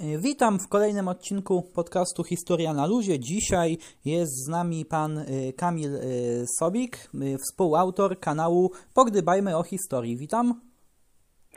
Witam 0.00 0.58
w 0.58 0.68
kolejnym 0.68 1.08
odcinku 1.08 1.62
podcastu 1.74 2.24
Historia 2.24 2.72
na 2.72 2.86
Luzie. 2.86 3.18
Dzisiaj 3.18 3.78
jest 4.04 4.44
z 4.44 4.48
nami 4.48 4.84
pan 4.84 5.18
y, 5.18 5.52
Kamil 5.58 5.94
y, 5.94 6.44
Sobik, 6.58 6.96
y, 6.96 7.38
współautor 7.38 8.20
kanału 8.20 8.72
Pogdybajmy 8.94 9.56
o 9.56 9.62
historii. 9.62 10.16
Witam. 10.16 10.60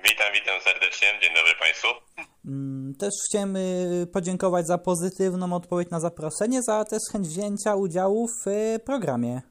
Witam, 0.03 0.33
witam 0.33 0.61
serdecznie. 0.61 1.07
Dzień 1.21 1.35
dobry 1.35 1.53
Państwu. 1.59 1.87
Mm, 2.45 2.95
też 2.99 3.13
chciałem 3.29 3.57
podziękować 4.13 4.67
za 4.67 4.77
pozytywną 4.77 5.55
odpowiedź 5.55 5.89
na 5.89 5.99
zaproszenie, 5.99 6.63
za 6.63 6.85
też 6.85 7.01
chęć 7.11 7.27
wzięcia 7.27 7.75
udziału 7.75 8.27
w 8.27 8.45
programie. 8.85 9.41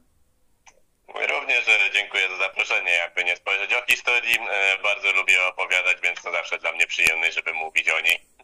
Również 1.07 1.65
dziękuję 1.93 2.23
za 2.29 2.37
zaproszenie. 2.37 2.91
Jakby 2.91 3.23
nie 3.23 3.35
spojrzeć 3.35 3.73
o 3.73 3.85
historii, 3.91 4.37
bardzo 4.83 5.11
lubię 5.11 5.45
opowiadać, 5.53 5.97
więc 6.03 6.21
to 6.21 6.31
zawsze 6.31 6.57
dla 6.57 6.71
mnie 6.71 6.87
przyjemne, 6.87 7.31
żeby 7.31 7.53
mówić 7.53 7.89
o 7.89 8.01
niej. 8.01 8.36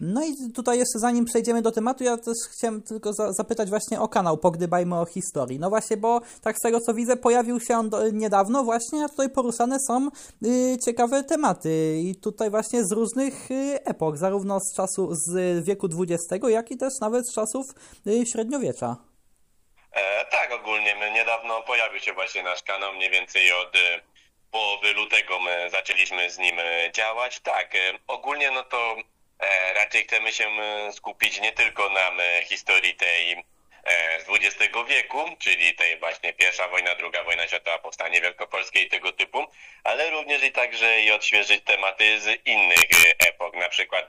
No 0.00 0.24
i 0.24 0.52
tutaj 0.54 0.78
jeszcze 0.78 0.98
zanim 0.98 1.24
przejdziemy 1.24 1.62
do 1.62 1.72
tematu, 1.72 2.04
ja 2.04 2.16
też 2.16 2.34
chciałem 2.52 2.82
tylko 2.82 3.12
za 3.12 3.32
zapytać 3.32 3.68
właśnie 3.68 4.00
o 4.00 4.08
kanał 4.08 4.38
Pogdybajmy 4.38 5.00
o 5.00 5.06
historii. 5.06 5.58
No 5.58 5.68
właśnie, 5.68 5.96
bo 5.96 6.20
tak 6.42 6.56
z 6.56 6.60
tego 6.60 6.80
co 6.80 6.94
widzę, 6.94 7.16
pojawił 7.16 7.60
się 7.60 7.76
on 7.76 7.90
niedawno 8.12 8.64
właśnie, 8.64 9.04
a 9.04 9.08
tutaj 9.08 9.30
poruszane 9.30 9.76
są 9.88 10.08
y, 10.46 10.78
ciekawe 10.84 11.24
tematy 11.24 11.98
i 12.02 12.14
tutaj 12.22 12.50
właśnie 12.50 12.84
z 12.84 12.92
różnych 12.92 13.50
y, 13.50 13.78
epok, 13.84 14.16
zarówno 14.16 14.60
z 14.60 14.76
czasu 14.76 15.14
z 15.14 15.64
wieku 15.64 15.88
XX, 15.98 16.44
jak 16.48 16.70
i 16.70 16.76
też 16.76 16.92
nawet 17.00 17.30
z 17.30 17.34
czasów 17.34 17.66
y, 18.06 18.26
średniowiecza. 18.26 18.96
E, 19.92 20.24
tak, 20.24 20.52
ogólnie 20.60 20.96
my 20.96 21.10
niedawno 21.12 21.62
pojawił 21.62 22.00
się 22.00 22.12
właśnie 22.12 22.42
nasz 22.42 22.62
kanał, 22.62 22.94
mniej 22.94 23.10
więcej 23.10 23.52
od 23.52 23.76
y, 23.76 23.78
połowy 24.50 24.92
lutego 24.92 25.40
my 25.40 25.70
zaczęliśmy 25.70 26.30
z 26.30 26.38
nim 26.38 26.58
y, 26.58 26.90
działać. 26.92 27.40
Tak, 27.40 27.74
y, 27.74 27.78
ogólnie 28.06 28.50
no 28.50 28.62
to 28.62 28.96
raczej 29.74 30.04
chcemy 30.04 30.32
się 30.32 30.48
e, 30.48 30.92
skupić 30.92 31.40
nie 31.40 31.52
tylko 31.52 31.90
na 31.90 32.22
e, 32.22 32.42
historii 32.42 32.94
tej 32.94 33.44
z 34.26 34.26
XX 34.28 34.74
wieku, 34.88 35.36
czyli 35.38 35.74
tej 35.74 35.98
właśnie 35.98 36.32
pierwsza 36.32 36.68
wojna, 36.68 36.94
druga 36.94 37.24
wojna 37.24 37.48
światowa, 37.48 37.78
powstanie 37.78 38.20
wielkopolskie 38.20 38.82
i 38.82 38.88
tego 38.88 39.12
typu, 39.12 39.46
ale 39.84 40.10
również 40.10 40.44
i 40.44 40.52
także 40.52 41.00
i 41.00 41.10
odświeżyć 41.10 41.64
tematy 41.64 42.20
z 42.20 42.46
innych 42.46 42.84
epok, 43.18 43.54
na 43.54 43.68
przykład 43.68 44.08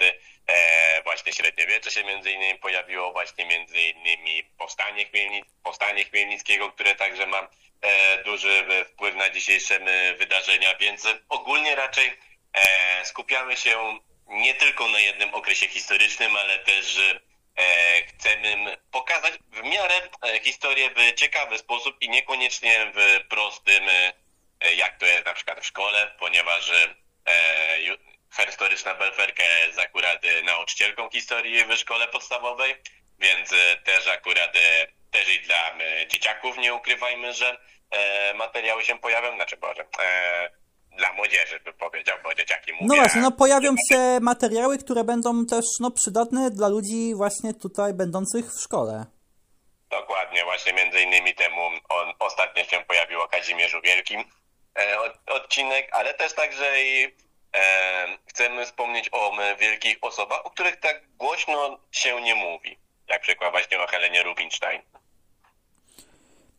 właśnie 1.03 1.33
średniowiecze 1.33 1.91
się 1.91 2.03
między 2.03 2.31
innymi 2.31 2.59
pojawiło, 2.59 3.11
właśnie 3.11 3.45
między 3.45 3.81
innymi 3.81 4.43
powstanie, 4.57 5.05
Chmielnic, 5.05 5.45
powstanie 5.63 6.05
Chmielnickiego, 6.05 6.71
które 6.71 6.95
także 6.95 7.27
ma 7.27 7.47
duży 8.25 8.65
wpływ 8.85 9.15
na 9.15 9.29
dzisiejsze 9.29 9.79
wydarzenia, 10.17 10.75
więc 10.75 11.07
ogólnie 11.29 11.75
raczej 11.75 12.17
skupiamy 13.03 13.57
się 13.57 13.99
nie 14.31 14.53
tylko 14.53 14.87
na 14.87 14.99
jednym 14.99 15.33
okresie 15.33 15.67
historycznym, 15.67 16.35
ale 16.35 16.59
też 16.59 16.99
e, 16.99 18.01
chcemy 18.01 18.77
pokazać 18.91 19.33
w 19.47 19.63
miarę 19.63 19.95
e, 20.21 20.39
historię 20.39 20.89
w 20.89 21.13
ciekawy 21.15 21.57
sposób 21.57 22.01
i 22.01 22.09
niekoniecznie 22.09 22.91
w 22.95 23.27
prostym, 23.27 23.83
e, 23.89 24.73
jak 24.75 24.97
to 24.97 25.05
jest 25.05 25.25
na 25.25 25.33
przykład 25.33 25.59
w 25.59 25.65
szkole, 25.65 26.15
ponieważ 26.19 26.71
historyczna 28.45 28.93
Belferka 28.93 29.43
jest 29.43 29.79
akurat 29.79 30.21
nauczycielką 30.43 31.09
historii 31.09 31.65
w 31.65 31.75
szkole 31.75 32.07
podstawowej, 32.07 32.75
więc 33.19 33.49
też 33.83 34.07
akurat 34.07 34.53
też 35.11 35.35
i 35.35 35.39
dla 35.39 35.77
dzieciaków 36.07 36.57
nie 36.57 36.73
ukrywajmy, 36.73 37.33
że 37.33 37.57
materiały 38.35 38.83
się 38.83 38.99
pojawią, 38.99 39.35
znaczy 39.35 39.57
Boże, 39.57 39.85
dla 40.97 41.13
młodzieży, 41.13 41.59
bym 41.59 41.73
powiedział, 41.73 42.17
bo 42.23 42.33
dzieciaki 42.33 42.73
mówią. 42.73 42.87
No 42.87 42.95
właśnie, 42.95 43.21
no 43.21 43.31
pojawią 43.31 43.75
się 43.91 44.19
materiały, 44.21 44.77
które 44.77 45.03
będą 45.03 45.45
też 45.45 45.65
no, 45.79 45.91
przydatne 45.91 46.51
dla 46.51 46.67
ludzi 46.67 47.15
właśnie 47.15 47.53
tutaj 47.53 47.93
będących 47.93 48.45
w 48.45 48.61
szkole. 48.61 49.05
Dokładnie, 49.89 50.43
właśnie 50.43 50.73
między 50.73 51.01
innymi 51.01 51.35
temu 51.35 51.61
on 51.89 52.13
ostatnio 52.19 52.63
się 52.63 52.83
pojawił 52.87 53.21
o 53.21 53.27
Kazimierzu 53.27 53.81
Wielkim 53.81 54.23
e, 54.79 54.97
odcinek, 55.27 55.89
ale 55.91 56.13
też 56.13 56.33
także 56.33 56.83
i 56.83 57.15
e, 57.55 58.17
chcemy 58.25 58.65
wspomnieć 58.65 59.09
o 59.11 59.31
wielkich 59.59 59.97
osobach, 60.01 60.45
o 60.45 60.49
których 60.49 60.79
tak 60.79 61.03
głośno 61.17 61.79
się 61.91 62.21
nie 62.21 62.35
mówi. 62.35 62.77
Jak 63.07 63.21
przykład 63.21 63.51
właśnie 63.51 63.79
o 63.79 63.87
Helenie 63.87 64.23
Rubinstein. 64.23 64.81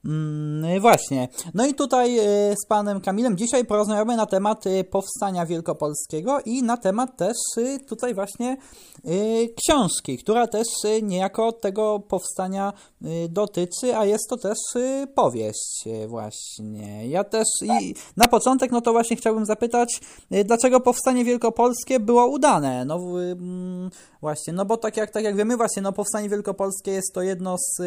Mm, 0.04 0.80
właśnie. 0.80 1.28
No 1.54 1.66
i 1.66 1.74
tutaj 1.74 2.18
e, 2.18 2.24
z 2.64 2.66
panem 2.68 3.00
Kamilem 3.00 3.36
dzisiaj 3.36 3.64
porozmawiamy 3.64 4.16
na 4.16 4.26
temat 4.26 4.66
e, 4.66 4.84
powstania 4.84 5.46
wielkopolskiego 5.46 6.40
i 6.44 6.62
na 6.62 6.76
temat 6.76 7.16
też 7.16 7.36
tutaj 7.88 8.14
właśnie 8.14 8.56
książki, 9.56 10.18
która 10.18 10.46
też 10.46 10.66
niejako 11.02 11.52
tego 11.52 12.00
powstania 12.00 12.72
dotyczy, 13.28 13.96
a 13.96 14.04
jest 14.04 14.28
to 14.28 14.36
też 14.36 14.58
powieść 15.14 15.84
właśnie. 16.08 17.08
Ja 17.08 17.24
też 17.24 17.46
i 17.62 17.94
na 18.16 18.28
początek 18.28 18.72
no 18.72 18.80
to 18.80 18.92
właśnie 18.92 19.16
chciałbym 19.16 19.46
zapytać, 19.46 20.00
dlaczego 20.44 20.80
powstanie 20.80 21.24
wielkopolskie 21.24 22.00
było 22.00 22.26
udane? 22.26 22.84
No 22.84 22.96
mm, 22.96 23.90
właśnie, 24.20 24.52
no 24.52 24.64
bo 24.64 24.76
tak 24.76 24.96
jak, 24.96 25.10
tak 25.10 25.24
jak 25.24 25.36
wiemy 25.36 25.56
właśnie, 25.56 25.82
no 25.82 25.92
powstanie 25.92 26.28
wielkopolskie 26.28 26.90
jest 26.90 27.14
to 27.14 27.22
jedno 27.22 27.56
z 27.58 27.82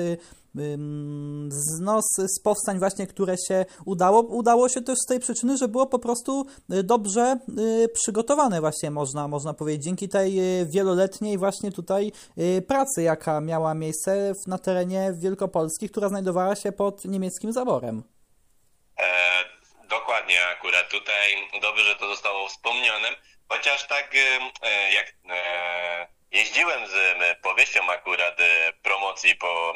z, 1.50 1.80
no, 1.80 2.00
z 2.02 2.40
powstań 2.44 2.80
właśnie, 2.80 3.08
które 3.08 3.36
się 3.48 3.66
udało. 3.86 4.22
Udało 4.22 4.70
się 4.70 4.82
też 4.82 4.98
z 5.00 5.06
tej 5.06 5.20
przyczyny, 5.20 5.58
że 5.58 5.68
było 5.68 5.86
po 5.86 6.00
prostu 6.00 6.46
y, 6.74 6.84
dobrze 6.84 7.40
y, 7.60 7.90
przygotowane 7.94 8.62
właśnie, 8.62 8.92
można, 8.92 9.28
można 9.28 9.54
powiedzieć, 9.54 9.84
dzięki 9.84 10.10
tej 10.10 10.62
y, 10.62 10.66
wieloletniej 10.66 11.38
właśnie 11.38 11.72
tutaj 11.72 12.12
pracy, 12.68 13.02
jaka 13.04 13.42
miała 13.42 13.74
miejsce 13.74 14.34
na 14.48 14.58
terenie 14.58 15.05
Wielkopolski, 15.14 15.90
która 15.90 16.10
znajdowała 16.10 16.56
się 16.56 16.72
pod 16.72 17.06
niemieckim 17.06 17.54
zaborem. 17.54 18.04
E, 19.00 19.44
dokładnie, 19.90 20.48
akurat 20.48 20.90
tutaj 20.90 21.50
dobrze, 21.62 21.84
że 21.84 21.96
to 21.96 22.08
zostało 22.08 22.48
wspomniane, 22.48 23.08
chociaż 23.50 23.88
tak 23.88 24.16
e, 24.16 24.94
jak 24.94 25.14
e, 25.30 26.08
jeździłem 26.32 26.88
z 26.88 26.94
powieścią 27.42 27.90
akurat 27.90 28.38
promocji 28.84 29.36
po 29.36 29.74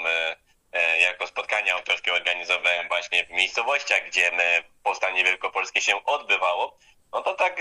E, 0.74 1.00
jako 1.00 1.28
spotkania 1.28 1.74
autorskie 1.74 2.14
organizowałem 2.14 2.88
właśnie 2.88 3.26
w 3.26 3.30
miejscowościach, 3.30 4.08
gdzie 4.08 4.32
powstanie 4.84 5.24
wielkopolskie 5.24 5.82
się 5.82 6.06
odbywało, 6.06 6.78
no 7.14 7.22
to 7.22 7.34
tak 7.34 7.60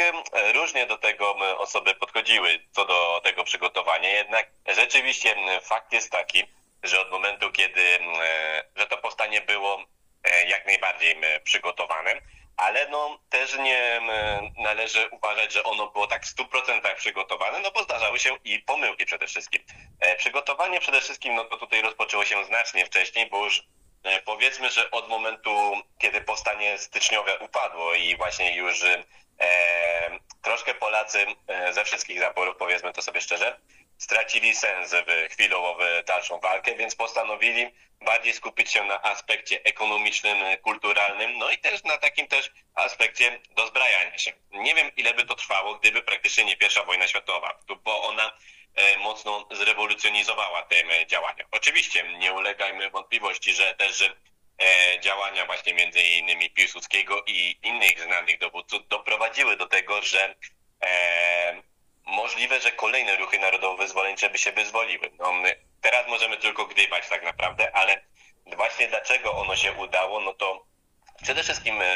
różnie 0.54 0.86
do 0.86 0.98
tego 0.98 1.36
osoby 1.58 1.94
podchodziły 1.94 2.60
co 2.70 2.84
do 2.84 3.20
tego 3.24 3.44
przygotowania. 3.44 4.08
Jednak 4.08 4.50
rzeczywiście 4.66 5.34
fakt 5.62 5.92
jest 5.92 6.12
taki, 6.12 6.44
że 6.82 7.00
od 7.00 7.10
momentu, 7.10 7.52
kiedy 7.52 7.82
e, 8.22 8.64
że 8.76 8.86
to 8.86 8.98
powstanie 8.98 9.40
było 9.40 9.84
e, 10.24 10.48
jak 10.48 10.66
najbardziej 10.66 11.16
przygotowane, 11.44 12.20
ale 12.56 12.88
no 12.88 13.18
też 13.30 13.58
nie 13.58 14.00
należy 14.58 15.08
uważać, 15.08 15.52
że 15.52 15.62
ono 15.62 15.86
było 15.86 16.06
tak 16.06 16.26
w 16.26 16.36
100% 16.36 16.94
przygotowane, 16.94 17.60
no 17.60 17.70
bo 17.70 17.82
zdarzały 17.82 18.18
się 18.18 18.36
i 18.44 18.58
pomyłki 18.58 19.06
przede 19.06 19.26
wszystkim. 19.26 19.62
E, 20.00 20.16
przygotowanie 20.16 20.80
przede 20.80 21.00
wszystkim, 21.00 21.34
no 21.34 21.44
to 21.44 21.56
tutaj 21.56 21.82
rozpoczęło 21.82 22.24
się 22.24 22.44
znacznie 22.44 22.86
wcześniej, 22.86 23.26
bo 23.26 23.44
już 23.44 23.62
powiedzmy, 24.24 24.70
że 24.70 24.90
od 24.90 25.08
momentu, 25.08 25.72
kiedy 25.98 26.20
powstanie 26.20 26.78
styczniowe 26.78 27.38
upadło 27.38 27.94
i 27.94 28.16
właśnie 28.16 28.56
już 28.56 28.84
e, 28.84 29.04
troszkę 30.42 30.74
Polacy 30.74 31.26
ze 31.70 31.84
wszystkich 31.84 32.20
zaborów, 32.20 32.56
powiedzmy 32.56 32.92
to 32.92 33.02
sobie 33.02 33.20
szczerze, 33.20 33.60
stracili 33.98 34.54
sens 34.54 34.94
w 34.94 35.32
chwilowo 35.32 35.74
w 35.74 36.04
dalszą 36.04 36.40
walkę, 36.40 36.74
więc 36.74 36.94
postanowili 36.94 37.70
bardziej 38.00 38.32
skupić 38.32 38.72
się 38.72 38.84
na 38.84 39.02
aspekcie 39.02 39.64
ekonomicznym, 39.64 40.38
kulturalnym, 40.62 41.38
no 41.38 41.50
i 41.50 41.58
też 41.58 41.84
na 41.84 41.98
takim 41.98 42.26
też 42.26 42.50
aspekcie 42.74 43.40
dozbrajania 43.56 44.18
się. 44.18 44.32
Nie 44.50 44.74
wiem, 44.74 44.90
ile 44.96 45.14
by 45.14 45.24
to 45.24 45.34
trwało, 45.34 45.74
gdyby 45.74 46.02
praktycznie 46.02 46.44
nie 46.44 46.56
pierwsza 46.56 46.84
wojna 46.84 47.06
światowa, 47.06 47.58
bo 47.84 48.02
ona 48.02 48.32
e, 48.74 48.98
mocno 48.98 49.48
zrewolucjonizowała 49.50 50.62
te 50.62 50.76
e, 50.76 51.06
działania. 51.06 51.44
Oczywiście 51.50 52.02
nie 52.18 52.32
ulegajmy 52.32 52.90
wątpliwości, 52.90 53.52
że 53.52 53.74
też 53.74 54.02
e, 54.02 55.00
działania 55.00 55.46
właśnie 55.46 55.74
między 55.74 56.02
innymi 56.02 56.50
Piłsudskiego 56.50 57.24
i 57.26 57.58
innych 57.62 58.00
znanych 58.00 58.38
dowódców 58.38 58.88
doprowadziły 58.88 59.56
do 59.56 59.66
tego, 59.66 60.02
że 60.02 60.34
możliwe, 62.08 62.60
że 62.60 62.72
kolejne 62.72 63.16
ruchy 63.16 63.38
narodowo-wyzwoleńcze 63.38 64.30
by 64.30 64.38
się 64.38 64.52
wyzwoliły. 64.52 65.10
No, 65.18 65.32
teraz 65.80 66.08
możemy 66.08 66.36
tylko 66.36 66.66
gdybać 66.66 67.08
tak 67.08 67.24
naprawdę, 67.24 67.76
ale 67.76 68.00
właśnie 68.56 68.88
dlaczego 68.88 69.32
ono 69.32 69.56
się 69.56 69.72
udało, 69.72 70.20
no 70.20 70.34
to 70.34 70.64
przede 71.22 71.42
wszystkim 71.42 71.82
e, 71.82 71.86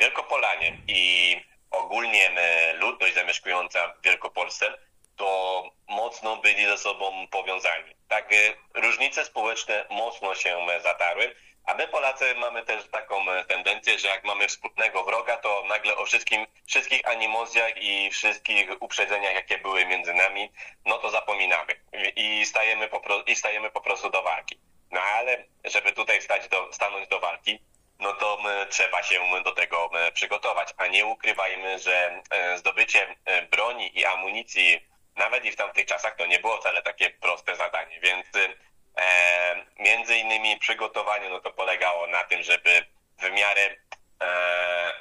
Wielkopolanie 0.00 0.76
i 0.88 1.36
ogólnie 1.70 2.30
e, 2.30 2.72
ludność 2.72 3.14
zamieszkująca 3.14 3.88
w 3.88 4.04
Wielkopolsce 4.04 4.78
to 5.16 5.62
mocno 5.88 6.36
byli 6.36 6.66
ze 6.66 6.78
sobą 6.78 7.28
powiązani. 7.30 7.94
Tak, 8.08 8.32
e, 8.32 8.36
różnice 8.74 9.24
społeczne 9.24 9.84
mocno 9.90 10.34
się 10.34 10.66
zatarły, 10.82 11.34
a 11.64 11.74
my 11.74 11.88
Polacy 11.88 12.34
mamy 12.34 12.62
też 12.62 12.88
taką 12.88 13.26
tendencję, 13.48 13.98
że 13.98 14.08
jak 14.08 14.24
mamy 14.24 14.48
wspólnego 14.48 15.04
wroga, 15.04 15.36
to 15.36 15.64
nagle 15.68 15.96
o 15.96 16.04
wszystkim 16.04 16.46
wszystkich 16.66 17.08
animozjach 17.08 17.72
i 17.76 18.10
wszystkich 18.10 18.82
uprzedzeniach, 18.82 19.34
jakie 19.34 19.58
były 19.58 19.86
między 19.86 20.14
nami, 20.14 20.52
no 20.86 20.98
to 20.98 21.10
zapominamy. 21.10 21.80
I 22.16 22.46
stajemy 22.46 22.88
po, 22.88 23.00
pro, 23.00 23.22
i 23.22 23.36
stajemy 23.36 23.70
po 23.70 23.80
prostu 23.80 24.10
do 24.10 24.22
walki. 24.22 24.58
No 24.90 25.00
ale 25.00 25.44
żeby 25.64 25.92
tutaj 25.92 26.22
stać 26.22 26.48
do, 26.48 26.72
stanąć 26.72 27.08
do 27.08 27.20
walki, 27.20 27.58
no 27.98 28.12
to 28.12 28.38
trzeba 28.68 29.02
się 29.02 29.20
do 29.44 29.52
tego 29.52 29.90
przygotować, 30.14 30.74
a 30.76 30.86
nie 30.86 31.06
ukrywajmy, 31.06 31.78
że 31.78 32.22
e, 32.30 32.58
zdobycie 32.58 33.16
e, 33.24 33.42
broni 33.42 33.98
i 33.98 34.04
amunicji 34.04 34.90
nawet 35.16 35.44
i 35.44 35.50
w 35.50 35.56
tamtych 35.56 35.86
czasach 35.86 36.16
to 36.16 36.26
nie 36.26 36.38
było 36.38 36.56
wcale 36.56 36.82
takie 36.82 37.10
proste 37.10 37.56
zadanie, 37.56 38.00
więc 38.00 38.26
e, 38.36 38.48
między 39.78 40.16
innymi 40.16 40.58
przygotowanie 40.58 41.28
no 41.28 41.40
to 41.40 41.50
polegało 41.50 42.06
na 42.06 42.24
tym, 42.24 42.42
żeby 42.42 42.84
w 43.18 43.30
miarę 43.30 43.76
e, 44.22 44.92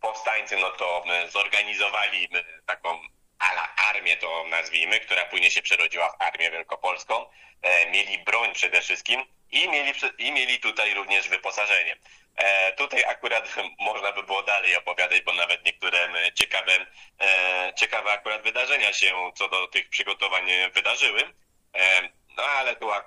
powstańcy 0.00 0.56
no 0.56 0.70
to 0.70 1.04
zorganizowali 1.28 2.28
taką 2.66 2.98
ala 3.38 3.74
armię 3.76 4.16
to 4.16 4.44
nazwijmy, 4.50 5.00
która 5.00 5.24
później 5.24 5.50
się 5.50 5.62
przerodziła 5.62 6.08
w 6.08 6.22
Armię 6.22 6.50
Wielkopolską. 6.50 7.26
E, 7.62 7.90
mieli 7.90 8.18
broń 8.18 8.54
przede 8.54 8.80
wszystkim 8.80 9.24
i 9.50 9.68
mieli, 9.68 9.92
i 10.18 10.32
mieli 10.32 10.58
tutaj 10.58 10.94
również 10.94 11.28
wyposażenie. 11.28 11.96
E, 12.36 12.72
tutaj 12.72 13.04
akurat 13.04 13.54
można 13.88 14.12
by 14.12 14.22
było 14.22 14.42
dalej 14.42 14.76
opowiadać, 14.76 15.20
bo 15.20 15.32
nawet 15.32 15.64
niektóre 15.64 16.08
ciekawe, 16.34 16.72
e, 17.20 17.72
ciekawe 17.76 18.12
akurat 18.12 18.42
wydarzenia 18.42 18.92
się 18.92 19.32
co 19.34 19.48
do 19.48 19.66
tych 19.66 19.88
przygotowań 19.88 20.46
wydarzyły. 20.72 21.34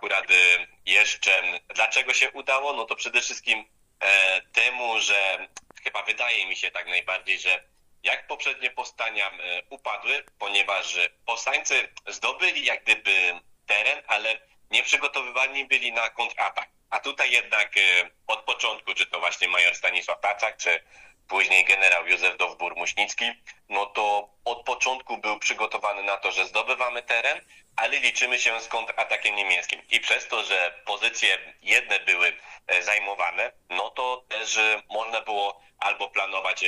E, 0.08 0.10
akurat 0.10 0.32
e, 0.32 0.68
jeszcze, 0.86 1.44
dlaczego 1.76 2.14
się 2.14 2.32
udało? 2.32 2.74
No 2.74 2.86
to 2.86 2.96
przede 2.96 3.22
wszystkim 3.22 3.66
e, 4.00 4.42
temu, 4.42 5.00
że 5.00 5.48
chyba 5.84 6.04
wydaje 6.04 6.48
mi 6.48 6.56
się 6.56 6.72
tak 6.72 6.88
najbardziej, 6.88 7.40
że 7.40 7.64
jak 8.04 8.28
poprzednie 8.28 8.72
powstania 8.72 9.32
upadły, 9.70 10.24
ponieważ 10.40 10.98
powstańcy 11.26 11.90
zdobyli 12.08 12.66
jak 12.66 12.84
gdyby 12.84 13.40
teren, 13.66 14.02
ale 14.08 14.40
nie 14.72 14.84
przygotowywani 14.84 15.66
byli 15.66 15.92
na 15.92 16.10
kontratak. 16.10 16.70
A 16.90 17.00
tutaj 17.00 17.32
jednak 17.32 17.78
e, 17.78 17.82
od 18.28 18.40
początku, 18.40 18.94
czy 18.94 19.06
to 19.06 19.20
właśnie 19.20 19.48
major 19.48 19.76
Stanisław 19.76 20.22
Tacak, 20.22 20.58
czy 20.58 20.84
później 21.28 21.66
generał 21.66 22.08
Józef 22.08 22.38
Dowbór-Muśnicki, 22.38 23.32
no 23.70 23.86
to 23.86 24.30
od 24.46 24.64
początku 24.64 25.18
był 25.18 25.40
przygotowany 25.40 26.04
na 26.04 26.18
to, 26.18 26.32
że 26.32 26.46
zdobywamy 26.46 27.04
teren, 27.04 27.42
ale 27.76 28.00
liczymy 28.00 28.40
się 28.40 28.62
z 28.62 28.68
kontratakiem 28.68 29.36
niemieckim. 29.36 29.82
I 29.92 30.00
przez 30.00 30.28
to, 30.28 30.44
że 30.44 30.82
pozycje 30.86 31.38
jedne 31.62 32.00
były 32.00 32.34
e, 32.68 32.84
zajmowane, 32.84 33.52
no 33.70 33.90
to 33.90 34.26
też 34.30 34.58
e, 34.58 34.82
można 34.90 35.22
było 35.22 35.62
albo 35.80 36.10
planować 36.10 36.66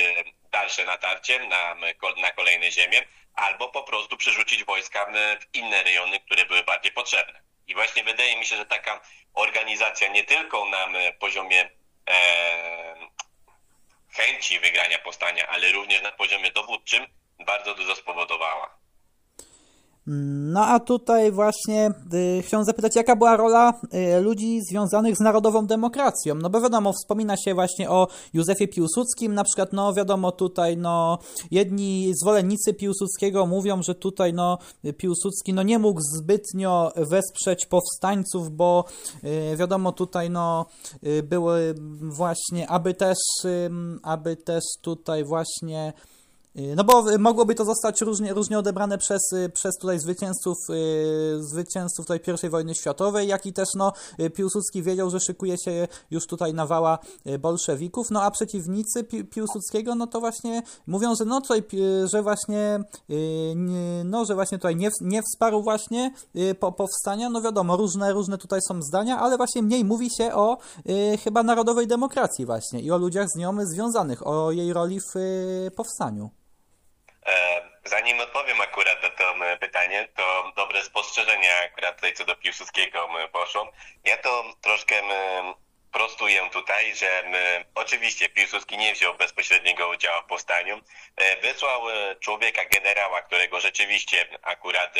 dalsze 0.50 0.84
natarcie 0.84 1.38
na, 1.38 1.76
na 2.16 2.32
kolejne 2.32 2.70
ziemie, 2.70 3.04
albo 3.34 3.68
po 3.68 3.82
prostu 3.82 4.16
przerzucić 4.16 4.64
wojska 4.64 5.12
w 5.40 5.54
inne 5.56 5.82
rejony, 5.82 6.20
które 6.20 6.46
były 6.46 6.62
bardziej 6.62 6.92
potrzebne. 6.92 7.40
I 7.66 7.74
właśnie 7.74 8.04
wydaje 8.04 8.36
mi 8.36 8.46
się, 8.46 8.56
że 8.56 8.66
taka 8.66 9.00
organizacja 9.34 10.08
nie 10.08 10.24
tylko 10.24 10.64
na 10.64 10.88
poziomie 11.18 11.70
e, 12.10 12.89
chęci 14.12 14.60
wygrania 14.60 14.98
powstania, 14.98 15.48
ale 15.48 15.72
również 15.72 16.02
na 16.02 16.12
poziomie 16.12 16.50
dowódczym 16.50 17.06
bardzo 17.46 17.74
dużo 17.74 17.96
spowodowała. 17.96 18.79
No 20.12 20.66
a 20.66 20.80
tutaj 20.80 21.32
właśnie 21.32 21.90
y, 22.14 22.42
chciałem 22.42 22.66
zapytać, 22.66 22.96
jaka 22.96 23.16
była 23.16 23.36
rola 23.36 23.72
y, 23.94 24.20
ludzi 24.20 24.60
związanych 24.70 25.16
z 25.16 25.20
narodową 25.20 25.66
demokracją? 25.66 26.34
No 26.34 26.50
bo 26.50 26.60
wiadomo, 26.60 26.92
wspomina 26.92 27.36
się 27.36 27.54
właśnie 27.54 27.90
o 27.90 28.08
Józefie 28.32 28.68
Piłsudskim, 28.68 29.34
na 29.34 29.44
przykład, 29.44 29.72
no 29.72 29.94
wiadomo 29.94 30.32
tutaj, 30.32 30.76
no 30.76 31.18
jedni 31.50 32.12
zwolennicy 32.22 32.74
Piłsudskiego 32.74 33.46
mówią, 33.46 33.82
że 33.82 33.94
tutaj, 33.94 34.34
no 34.34 34.58
Piłsudski, 34.96 35.52
no 35.52 35.62
nie 35.62 35.78
mógł 35.78 36.00
zbytnio 36.00 36.92
wesprzeć 36.96 37.66
powstańców, 37.66 38.50
bo 38.50 38.84
y, 39.52 39.56
wiadomo 39.56 39.92
tutaj, 39.92 40.30
no 40.30 40.66
y, 41.06 41.22
były 41.22 41.74
właśnie, 42.00 42.68
aby 42.68 42.94
też, 42.94 43.18
aby 44.02 44.36
też 44.36 44.64
tutaj 44.82 45.24
właśnie 45.24 45.92
no 46.54 46.84
bo 46.84 47.04
mogłoby 47.18 47.54
to 47.54 47.64
zostać 47.64 48.00
różnie, 48.00 48.34
różnie 48.34 48.58
odebrane 48.58 48.98
przez, 48.98 49.32
y, 49.32 49.48
przez 49.48 49.74
tutaj 49.76 49.98
zwycięzców, 49.98 50.56
yy, 50.68 51.42
zwycięzców 51.42 52.06
tej 52.06 52.20
pierwszej 52.20 52.50
wojny 52.50 52.74
światowej, 52.74 53.28
jak 53.28 53.46
i 53.46 53.52
też 53.52 53.68
no, 53.74 53.92
y, 54.20 54.30
Piłsudski 54.30 54.82
wiedział, 54.82 55.10
że 55.10 55.20
szykuje 55.20 55.58
się 55.58 55.88
już 56.10 56.26
tutaj 56.26 56.54
nawała 56.54 56.98
bolszewików, 57.38 58.10
no 58.10 58.22
a 58.22 58.30
przeciwnicy 58.30 59.04
Pi 59.04 59.24
Piłsudskiego, 59.24 59.94
no 59.94 60.06
to 60.06 60.20
właśnie 60.20 60.62
mówią, 60.86 61.14
że 61.14 61.24
no 61.24 61.40
tutaj, 61.40 61.62
że 62.04 62.22
właśnie 62.22 62.84
no, 64.04 64.24
że 64.24 64.34
właśnie 64.34 64.58
tutaj 64.58 64.76
nie, 64.76 64.90
nie 65.00 65.22
wsparł 65.22 65.62
właśnie 65.62 66.14
po, 66.60 66.72
powstania, 66.72 67.30
no 67.30 67.42
wiadomo, 67.42 67.76
różne, 67.76 68.12
różne 68.12 68.38
tutaj 68.38 68.60
są 68.68 68.82
zdania, 68.82 69.18
ale 69.18 69.36
właśnie 69.36 69.62
mniej 69.62 69.84
mówi 69.84 70.08
się 70.18 70.34
o 70.34 70.58
chyba 71.24 71.42
narodowej 71.42 71.86
demokracji 71.86 72.46
właśnie 72.46 72.80
i 72.80 72.90
o 72.90 72.98
ludziach 72.98 73.28
z 73.28 73.38
nią 73.38 73.56
związanych, 73.66 74.26
o 74.26 74.50
jej 74.50 74.72
roli 74.72 75.00
w 75.00 75.14
powstaniu. 75.76 76.30
E, 77.26 77.62
zanim 77.84 78.20
odpowiem 78.20 78.60
akurat 78.60 79.02
na 79.02 79.10
to 79.10 79.34
pytanie, 79.60 80.08
to 80.16 80.52
dobre 80.56 80.82
spostrzeżenia 80.84 81.62
akurat 81.64 81.94
tutaj 81.94 82.12
co 82.12 82.24
do 82.24 82.36
Piłsudskiego 82.36 83.08
poszło. 83.32 83.72
Ja 84.04 84.16
to 84.16 84.44
troszkę 84.60 85.02
prostuję 85.92 86.50
tutaj, 86.52 86.96
że 86.96 87.24
oczywiście 87.74 88.28
Piłsudski 88.28 88.78
nie 88.78 88.92
wziął 88.92 89.14
bezpośredniego 89.14 89.88
udziału 89.88 90.22
w 90.22 90.26
powstaniu. 90.26 90.80
E, 91.16 91.36
wysłał 91.36 91.90
e, 91.90 92.16
człowieka, 92.16 92.64
generała, 92.64 93.22
którego 93.22 93.60
rzeczywiście 93.60 94.26
akurat 94.42 94.94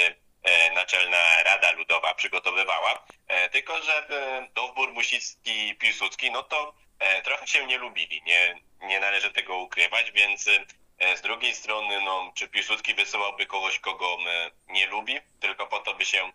Naczelna 0.74 1.42
Rada 1.44 1.70
Ludowa 1.70 2.14
przygotowywała, 2.14 3.06
tylko 3.52 3.82
że 3.82 4.06
Dowbór, 4.54 4.92
Musicki 4.92 5.68
i 5.68 5.74
Piłsudski, 5.74 6.30
no 6.30 6.42
to 6.42 6.74
trochę 7.24 7.46
się 7.46 7.66
nie 7.66 7.78
lubili, 7.78 8.22
nie, 8.22 8.60
nie 8.80 9.00
należy 9.00 9.32
tego 9.32 9.56
ukrywać, 9.58 10.12
więc 10.12 10.48
E, 10.48 10.79
z 11.16 11.20
drugiej 11.20 11.54
strony, 11.54 12.00
no, 12.00 12.32
czy 12.34 12.48
Piłsudski 12.48 12.94
wysyłałby 12.94 13.46
kogoś, 13.46 13.78
kogo 13.78 14.18
e, 14.26 14.50
nie 14.72 14.86
lubi, 14.86 15.20
tylko 15.40 15.66
po 15.66 15.78
to, 15.78 15.94
by 15.94 16.04
się, 16.04 16.32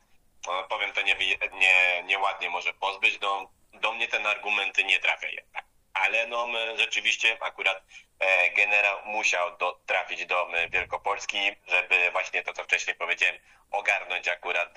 no, 0.47 0.63
powiem 0.63 0.93
to 0.93 1.01
nie, 1.01 1.15
nie, 1.53 2.03
nieładnie 2.03 2.49
może 2.49 2.73
pozbyć, 2.73 3.19
no, 3.21 3.49
do 3.73 3.93
mnie 3.93 4.07
ten 4.07 4.25
argumenty 4.25 4.83
nie 4.83 4.99
trafia 4.99 5.27
jednak. 5.27 5.65
Ale 5.93 6.27
no, 6.27 6.47
rzeczywiście 6.77 7.37
akurat 7.41 7.83
e, 8.19 8.49
generał 8.49 8.97
musiał 9.05 9.57
do, 9.57 9.79
trafić 9.85 10.25
do 10.25 10.47
Wielkopolski, 10.69 11.37
żeby 11.67 12.11
właśnie 12.11 12.43
to, 12.43 12.53
co 12.53 12.63
wcześniej 12.63 12.95
powiedziałem, 12.95 13.35
ogarnąć 13.71 14.27
akurat 14.27 14.75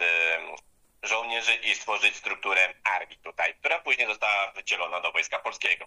żołnierzy 1.02 1.54
i 1.54 1.74
stworzyć 1.74 2.16
strukturę 2.16 2.74
armii 2.84 3.18
tutaj, 3.18 3.54
została 4.08 4.52
wycielona 4.52 5.00
do 5.00 5.12
Wojska 5.12 5.38
Polskiego. 5.38 5.84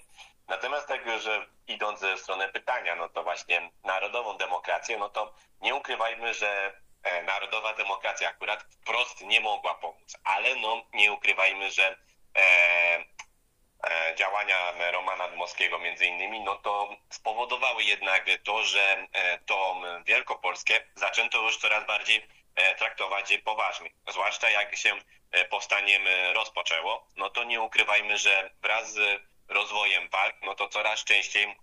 Natomiast 0.47 0.87
tak, 0.87 1.21
że 1.21 1.45
idąc 1.67 1.99
ze 1.99 2.17
strony 2.17 2.49
pytania, 2.49 2.95
no 2.95 3.09
to 3.09 3.23
właśnie 3.23 3.71
narodową 3.83 4.37
demokrację, 4.37 4.97
no 4.97 5.09
to 5.09 5.33
nie 5.61 5.75
ukrywajmy, 5.75 6.33
że 6.33 6.73
e, 7.03 7.23
narodowa 7.23 7.73
demokracja 7.73 8.29
akurat 8.29 8.63
wprost 8.63 9.21
nie 9.21 9.41
mogła 9.41 9.75
pomóc, 9.75 10.17
ale 10.23 10.55
no 10.55 10.81
nie 10.93 11.11
ukrywajmy, 11.13 11.71
że 11.71 11.97
e, 12.35 12.45
e, 13.83 14.15
działania 14.15 14.91
Romana 14.91 15.27
Dmowskiego 15.27 15.79
między 15.79 16.05
innymi, 16.05 16.39
no 16.39 16.55
to 16.55 16.95
spowodowały 17.09 17.83
jednak 17.83 18.25
to, 18.43 18.63
że 18.63 19.07
e, 19.13 19.39
to 19.39 19.81
Wielkopolskie 20.05 20.83
zaczęto 20.95 21.41
już 21.41 21.57
coraz 21.57 21.87
bardziej 21.87 22.27
traktować 22.77 23.37
poważnie. 23.43 23.89
Zwłaszcza 24.09 24.49
jak 24.49 24.75
się 24.75 24.95
e, 25.31 25.45
powstaniem 25.45 26.07
e, 26.07 26.33
rozpoczęło, 26.33 27.07
no 27.15 27.29
to 27.29 27.43
nie 27.43 27.61
ukrywajmy, 27.61 28.17
że 28.17 28.49
wraz 28.61 28.93
z 28.93 29.21
rozwojem 29.47 30.09
walk, 30.09 30.35
no 30.41 30.55
to 30.55 30.67
coraz 30.67 31.03
częściej 31.03 31.55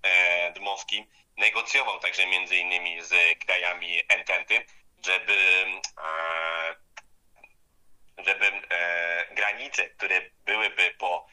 Dmowski 0.54 1.06
negocjował 1.36 2.00
także 2.00 2.26
między 2.26 2.56
innymi 2.56 3.02
z 3.02 3.38
krajami 3.38 4.02
Ententy, 4.08 4.66
żeby 5.06 5.64
żeby 8.18 8.52
granice, 9.30 9.88
które 9.88 10.20
byłyby 10.44 10.94
po, 10.98 11.26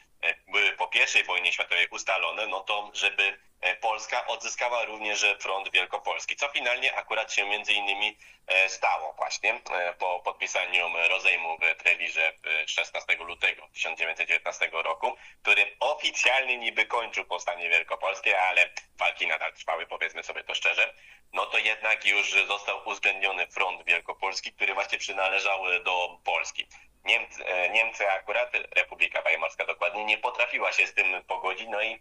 były 0.48 0.72
po 0.72 0.88
pierwszej 0.88 1.24
wojnie 1.24 1.52
światowej 1.52 1.88
ustalone, 1.90 2.46
no 2.46 2.60
to 2.60 2.90
żeby 2.94 3.38
E, 3.60 3.76
Polska 3.76 4.26
odzyskała 4.26 4.84
również 4.84 5.26
front 5.38 5.72
wielkopolski, 5.72 6.36
co 6.36 6.48
finalnie 6.48 6.96
akurat 6.96 7.32
się 7.32 7.48
między 7.48 7.72
innymi 7.72 8.16
e, 8.46 8.68
stało 8.68 9.12
właśnie 9.12 9.60
e, 9.70 9.92
po 9.92 10.20
podpisaniu 10.20 10.88
rozejmu 11.08 11.58
w 11.58 11.82
Trewirze 11.82 12.32
16 12.66 13.16
lutego 13.16 13.68
1919 13.72 14.70
roku, 14.72 15.16
który 15.42 15.76
oficjalnie 15.80 16.56
niby 16.56 16.86
kończył 16.86 17.24
powstanie 17.24 17.68
wielkopolskie, 17.68 18.40
ale 18.40 18.70
walki 18.98 19.26
nadal 19.26 19.52
trwały, 19.52 19.86
powiedzmy 19.86 20.22
sobie 20.22 20.44
to 20.44 20.54
szczerze, 20.54 20.94
no 21.32 21.46
to 21.46 21.58
jednak 21.58 22.06
już 22.06 22.32
został 22.48 22.88
uwzględniony 22.88 23.46
front 23.46 23.84
wielkopolski, 23.84 24.52
który 24.52 24.74
właśnie 24.74 24.98
przynależał 24.98 25.64
do 25.84 26.18
Polski. 26.24 26.66
Niemcy, 27.06 27.44
Niemcy 27.72 28.10
akurat, 28.10 28.52
Republika 28.76 29.22
Weimarska 29.22 29.66
dokładnie, 29.66 30.04
nie 30.04 30.18
potrafiła 30.18 30.72
się 30.72 30.86
z 30.86 30.94
tym 30.94 31.24
pogodzić, 31.24 31.66
no 31.68 31.82
i 31.82 32.00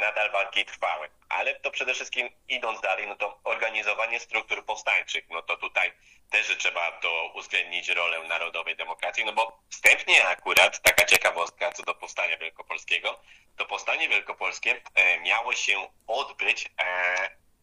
nadal 0.00 0.30
walki 0.30 0.64
trwały. 0.64 1.08
Ale 1.28 1.54
to 1.54 1.70
przede 1.70 1.94
wszystkim 1.94 2.30
idąc 2.48 2.80
dalej, 2.80 3.06
no 3.06 3.16
to 3.16 3.40
organizowanie 3.44 4.20
struktur 4.20 4.64
powstańczych, 4.64 5.24
no 5.30 5.42
to 5.42 5.56
tutaj 5.56 5.92
też 6.30 6.56
trzeba 6.58 6.92
to 6.92 7.32
uwzględnić 7.34 7.88
rolę 7.88 8.22
narodowej 8.22 8.76
demokracji, 8.76 9.24
no 9.24 9.32
bo 9.32 9.58
wstępnie 9.70 10.28
akurat 10.28 10.82
taka 10.82 11.04
ciekawostka 11.04 11.72
co 11.72 11.82
do 11.82 11.94
powstania 11.94 12.36
wielkopolskiego, 12.36 13.20
to 13.56 13.66
powstanie 13.66 14.08
wielkopolskie 14.08 14.80
miało 15.22 15.52
się 15.52 15.88
odbyć 16.06 16.68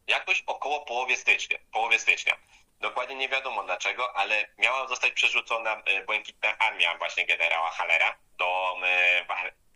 jakoś 0.08 0.44
około 0.48 0.86
połowie 0.86 1.18
stycznia. 1.18 1.58
Połowie 1.72 2.00
stycznia. 2.00 2.38
Dokładnie 2.80 3.16
nie 3.16 3.30
wiadomo 3.30 3.64
dlaczego, 3.64 4.16
ale 4.16 4.46
miała 4.58 4.88
zostać 4.88 5.12
przerzucona 5.14 5.82
błękitna 6.06 6.58
armia 6.58 6.98
właśnie 6.98 7.26
generała 7.26 7.72
Halera 7.72 8.16
do, 8.38 8.78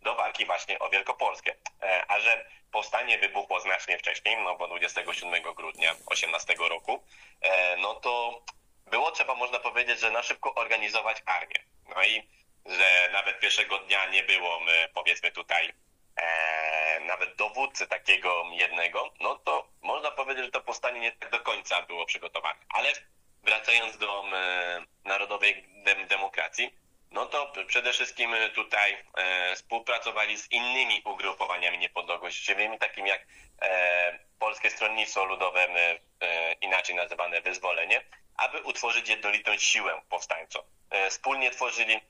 do 0.02 0.14
walki 0.14 0.46
właśnie 0.46 0.78
o 0.78 0.90
Wielkopolskę. 0.90 1.54
A 2.08 2.20
że 2.20 2.50
powstanie 2.72 3.18
wybuchło 3.18 3.60
znacznie 3.60 3.98
wcześniej, 3.98 4.36
no 4.36 4.56
bo 4.56 4.68
27 4.68 5.42
grudnia 5.54 5.94
18 6.06 6.54
roku, 6.58 7.04
no 7.78 7.94
to 7.94 8.42
było 8.86 9.10
trzeba, 9.10 9.34
można 9.34 9.58
powiedzieć, 9.58 10.00
że 10.00 10.10
na 10.10 10.22
szybko 10.22 10.54
organizować 10.54 11.22
armię. 11.26 11.64
No 11.96 12.02
i 12.04 12.28
że 12.66 13.08
nawet 13.12 13.40
pierwszego 13.40 13.78
dnia 13.78 14.06
nie 14.06 14.22
było, 14.22 14.60
powiedzmy 14.94 15.30
tutaj, 15.30 15.72
e, 16.20 17.00
nawet 17.00 17.36
dowódcy 17.36 17.86
takiego 17.86 18.44
jednego, 18.52 19.12
no 19.20 19.34
to 19.34 19.68
można 19.82 20.10
powiedzieć, 20.10 20.44
że 20.44 20.50
to 20.50 20.60
powstanie 20.60 21.00
nie 21.00 21.12
tak 21.12 21.30
do 21.30 21.40
końca 21.40 21.82
było 21.82 22.06
przygotowane. 22.06 22.60
Ale 22.68 22.92
wracając 23.42 23.98
do 23.98 24.24
e, 24.32 24.84
narodowej 25.04 25.64
dem 25.84 26.06
demokracji, 26.06 26.74
no 27.10 27.26
to 27.26 27.52
przede 27.66 27.92
wszystkim 27.92 28.34
tutaj 28.54 28.96
e, 29.16 29.56
współpracowali 29.56 30.38
z 30.38 30.52
innymi 30.52 31.02
ugrupowaniami 31.04 31.78
niepodległościowymi, 31.78 32.78
takimi 32.78 33.08
jak 33.08 33.26
Polskie 34.38 34.70
Stronnictwo 34.70 35.24
Ludowe, 35.24 35.68
inaczej 36.60 36.94
nazywane 36.94 37.40
Wyzwolenie, 37.40 38.02
aby 38.36 38.62
utworzyć 38.62 39.08
jednolitą 39.08 39.58
siłę 39.58 40.00
powstańców. 40.08 40.64
Wspólnie 41.10 41.50
tworzyli 41.50 42.00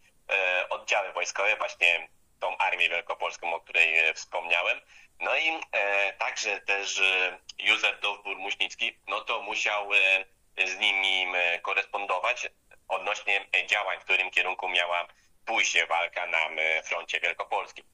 oddziały 0.71 1.13
wojskowe, 1.13 1.57
właśnie 1.57 2.09
tą 2.41 2.57
Armię 2.59 2.89
Wielkopolską, 2.89 3.55
o 3.55 3.61
której 3.61 3.99
e, 3.99 4.15
wspomniałem. 4.15 4.81
No 5.21 5.37
i 5.37 5.49
e, 5.73 6.13
także 6.13 6.61
też 6.61 6.99
e, 6.99 7.39
Józef 7.59 8.01
Dowbór-Muśnicki, 8.01 8.99
no 9.09 9.21
to 9.21 9.43
musiał 9.43 9.95
e, 9.95 10.67
z 10.67 10.79
nimi 10.79 11.27
korespondować 11.63 12.49
odnośnie 12.89 13.47
działań, 13.67 13.99
w 14.01 14.05
którym 14.05 14.31
kierunku 14.31 14.69
miała 14.69 15.07
pójść 15.47 15.87
walka 15.89 16.27
na 16.27 16.39
froncie 16.83 17.21
wielkopolskim. 17.21 17.85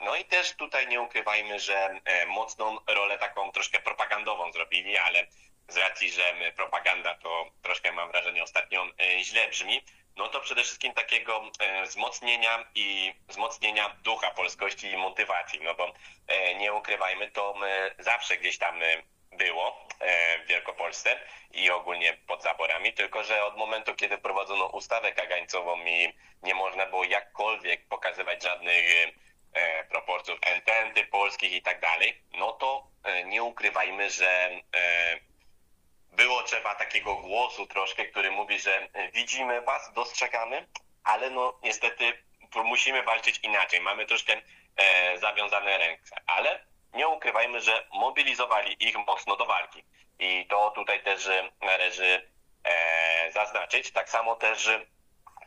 No 0.00 0.16
i 0.16 0.24
też 0.24 0.52
tutaj 0.52 0.88
nie 0.88 1.00
ukrywajmy, 1.00 1.60
że 1.60 2.00
mocną 2.26 2.78
rolę 2.86 3.18
taką 3.18 3.52
troszkę 3.52 3.80
propagandową 3.80 4.52
zrobili, 4.52 4.96
ale 4.96 5.26
z 5.68 5.76
racji, 5.76 6.10
że 6.10 6.34
propaganda 6.56 7.14
to 7.14 7.50
troszkę 7.62 7.92
mam 7.92 8.10
wrażenie 8.10 8.42
ostatnio 8.42 8.86
źle 9.22 9.48
brzmi, 9.48 9.82
no 10.16 10.28
to 10.28 10.40
przede 10.40 10.62
wszystkim 10.62 10.92
takiego 10.92 11.50
e, 11.58 11.82
wzmocnienia 11.82 12.64
i 12.74 13.14
wzmocnienia 13.28 13.96
ducha 14.02 14.30
polskości 14.30 14.86
i 14.86 14.96
motywacji, 14.96 15.60
no 15.62 15.74
bo 15.74 15.92
e, 16.26 16.54
nie 16.54 16.72
ukrywajmy, 16.72 17.30
to 17.30 17.54
zawsze 17.98 18.36
gdzieś 18.36 18.58
tam 18.58 18.80
było 19.32 19.86
e, 20.00 20.38
w 20.38 20.46
Wielkopolsce 20.46 21.20
i 21.50 21.70
ogólnie 21.70 22.16
pod 22.26 22.42
zaborami, 22.42 22.92
tylko 22.92 23.24
że 23.24 23.44
od 23.44 23.56
momentu, 23.56 23.94
kiedy 23.94 24.18
prowadzono 24.18 24.66
ustawę 24.66 25.12
kagańcową 25.12 25.86
i 25.86 26.12
nie 26.42 26.54
można 26.54 26.86
było 26.86 27.04
jakkolwiek 27.04 27.88
pokazywać 27.88 28.42
żadnych 28.42 29.06
proporcjów 29.88 30.38
ententy 30.42 31.06
polskich 31.06 31.52
i 31.52 31.62
tak 31.62 31.80
dalej, 31.80 32.22
no 32.32 32.52
to 32.52 32.86
nie 33.24 33.42
ukrywajmy, 33.42 34.10
że 34.10 34.50
było 36.16 36.42
trzeba 36.42 36.74
takiego 36.74 37.16
głosu 37.16 37.66
troszkę, 37.66 38.04
który 38.04 38.30
mówi, 38.30 38.58
że 38.58 38.88
e, 38.92 39.10
widzimy 39.10 39.60
was, 39.60 39.92
dostrzegamy, 39.92 40.66
ale 41.04 41.30
no 41.30 41.58
niestety 41.62 42.12
musimy 42.64 43.02
walczyć 43.02 43.38
inaczej. 43.42 43.80
Mamy 43.80 44.06
troszkę 44.06 44.40
e, 44.76 45.18
zawiązane 45.18 45.78
ręce, 45.78 46.16
ale 46.26 46.66
nie 46.94 47.08
ukrywajmy, 47.08 47.60
że 47.60 47.86
mobilizowali 47.92 48.88
ich 48.88 48.96
mocno 49.06 49.36
do 49.36 49.46
walki. 49.46 49.84
I 50.18 50.46
to 50.46 50.70
tutaj 50.70 51.02
też 51.02 51.28
należy 51.60 52.30
e, 52.64 53.32
zaznaczyć. 53.32 53.90
Tak 53.92 54.10
samo 54.10 54.36
też 54.36 54.70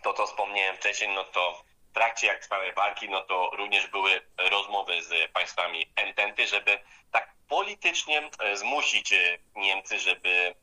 to, 0.04 0.14
co 0.14 0.28
wspomniałem 0.28 0.76
wcześniej, 0.76 1.10
no 1.10 1.24
to 1.24 1.64
w 1.90 1.94
trakcie 1.94 2.28
jak 2.28 2.40
trwały 2.40 2.74
walki, 2.74 3.10
no 3.10 3.22
to 3.22 3.50
również 3.54 3.88
były 3.88 4.22
rozmowy 4.38 5.02
z 5.04 5.32
państwami 5.32 5.92
ententy, 5.96 6.48
żeby 6.48 6.80
tak 7.12 7.34
politycznie 7.48 8.30
e, 8.40 8.58
zmusić 8.58 9.14
e, 9.14 9.38
Niemcy, 9.56 10.00
żeby 10.00 10.56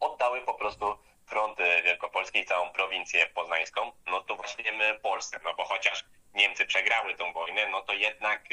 oddały 0.00 0.40
po 0.40 0.54
prostu 0.54 0.98
front 1.26 1.60
e, 1.60 1.82
wielkopolski 1.82 2.38
i 2.38 2.44
całą 2.44 2.70
prowincję 2.70 3.26
poznańską, 3.26 3.92
no 4.06 4.20
to 4.20 4.36
właśnie 4.36 4.72
my 4.72 4.98
Polsce, 5.02 5.40
no 5.44 5.54
bo 5.54 5.64
chociaż 5.64 6.04
Niemcy 6.34 6.66
przegrały 6.66 7.14
tą 7.14 7.32
wojnę, 7.32 7.68
no 7.68 7.82
to 7.82 7.92
jednak 7.92 8.44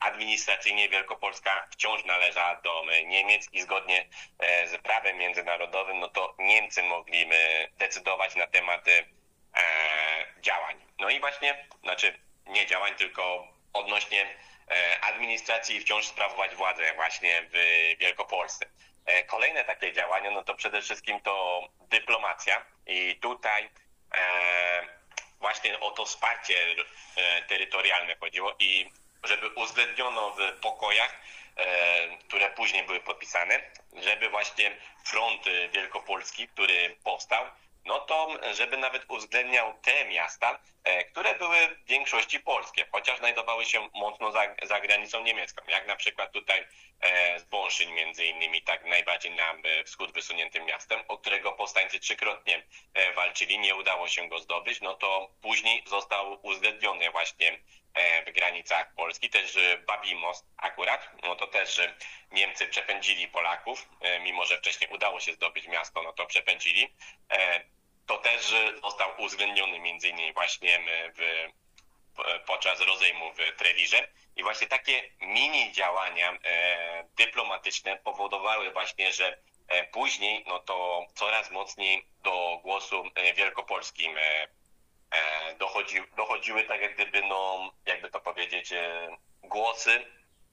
administracyjnie 0.00 0.88
Wielkopolska 0.88 1.66
wciąż 1.70 2.04
należała 2.04 2.60
do 2.60 2.84
Niemiec 3.06 3.48
i 3.52 3.60
zgodnie 3.60 4.08
z 4.66 4.82
prawem 4.82 5.16
międzynarodowym, 5.16 5.98
no 5.98 6.08
to 6.08 6.34
Niemcy 6.38 6.82
mogli 6.82 7.26
decydować 7.78 8.36
na 8.36 8.46
tematy 8.46 9.04
działań. 10.40 10.76
No 10.98 11.10
i 11.10 11.20
właśnie, 11.20 11.66
znaczy 11.82 12.18
nie 12.46 12.66
działań, 12.66 12.94
tylko 12.94 13.48
odnośnie 13.72 14.26
E, 14.70 15.00
administracji 15.00 15.80
wciąż 15.80 16.06
sprawować 16.06 16.54
władzę 16.54 16.94
właśnie 16.94 17.42
w 17.52 17.56
Wielkopolsce. 18.00 18.66
E, 19.06 19.22
kolejne 19.22 19.64
takie 19.64 19.92
działania, 19.92 20.30
no 20.30 20.44
to 20.44 20.54
przede 20.54 20.82
wszystkim 20.82 21.20
to 21.20 21.68
dyplomacja 21.80 22.64
i 22.86 23.16
tutaj 23.16 23.70
e, 24.14 24.18
właśnie 25.40 25.80
o 25.80 25.90
to 25.90 26.04
wsparcie 26.04 26.54
terytorialne 27.48 28.16
chodziło 28.20 28.54
i 28.58 28.90
żeby 29.24 29.48
uwzględniono 29.48 30.30
w 30.30 30.60
pokojach, 30.60 31.20
które 32.28 32.50
później 32.50 32.84
były 32.84 33.00
podpisane, 33.00 33.60
żeby 33.96 34.28
właśnie 34.28 34.76
front 35.04 35.42
wielkopolski, 35.72 36.48
który 36.48 36.96
powstał, 37.04 37.44
no 37.88 37.98
to 38.00 38.28
żeby 38.52 38.76
nawet 38.76 39.04
uwzględniał 39.08 39.74
te 39.82 40.04
miasta, 40.04 40.58
e, 40.84 41.04
które 41.04 41.34
były 41.34 41.56
w 41.68 41.84
większości 41.88 42.40
polskie, 42.40 42.84
chociaż 42.92 43.18
znajdowały 43.18 43.64
się 43.64 43.88
mocno 43.94 44.32
za, 44.32 44.40
za 44.62 44.80
granicą 44.80 45.22
niemiecką, 45.22 45.62
jak 45.68 45.86
na 45.86 45.96
przykład 45.96 46.32
tutaj 46.32 46.66
e, 47.00 47.40
Zbąszyn 47.40 47.94
między 47.94 48.24
innymi, 48.24 48.62
tak 48.62 48.84
najbardziej 48.84 49.32
na 49.32 49.52
e, 49.52 49.84
wschód 49.84 50.12
wysuniętym 50.12 50.64
miastem, 50.64 51.00
o 51.08 51.18
którego 51.18 51.52
powstańcy 51.52 52.00
trzykrotnie 52.00 52.62
walczyli, 53.16 53.58
nie 53.58 53.74
udało 53.74 54.08
się 54.08 54.28
go 54.28 54.38
zdobyć, 54.38 54.80
no 54.80 54.94
to 54.94 55.30
później 55.42 55.82
został 55.86 56.38
uwzględniony 56.42 57.10
właśnie 57.10 57.58
w 58.26 58.32
granicach 58.32 58.94
Polski, 58.94 59.30
też 59.30 59.58
Babimost 59.86 60.44
akurat, 60.56 61.10
no 61.22 61.36
to 61.36 61.46
też 61.46 61.80
Niemcy 62.32 62.66
przepędzili 62.66 63.28
Polaków, 63.28 63.88
mimo 64.20 64.46
że 64.46 64.58
wcześniej 64.58 64.90
udało 64.90 65.20
się 65.20 65.32
zdobyć 65.32 65.68
miasto, 65.68 66.02
no 66.02 66.12
to 66.12 66.26
przepędzili 66.26 66.88
to 68.08 68.18
też 68.18 68.54
został 68.82 69.10
uwzględniony 69.18 69.76
innymi 69.76 70.32
właśnie 70.32 70.80
w, 71.16 71.48
podczas 72.46 72.80
rozejmu 72.80 73.32
w 73.32 73.56
Trewirze. 73.58 74.08
I 74.36 74.42
właśnie 74.42 74.66
takie 74.66 75.02
mini 75.20 75.72
działania 75.72 76.38
e, 76.44 77.04
dyplomatyczne 77.16 77.96
powodowały 77.96 78.70
właśnie, 78.70 79.12
że 79.12 79.38
e, 79.68 79.84
później 79.84 80.44
no 80.46 80.58
to 80.58 81.06
coraz 81.14 81.50
mocniej 81.50 82.06
do 82.22 82.58
głosu 82.62 83.04
e, 83.14 83.34
wielkopolskim 83.34 84.16
dochodzi, 85.58 86.02
dochodziły 86.16 86.64
tak 86.64 86.80
jak 86.80 86.94
gdyby, 86.94 87.22
no 87.22 87.70
jakby 87.86 88.10
to 88.10 88.20
powiedzieć, 88.20 88.74
głosy 89.42 90.04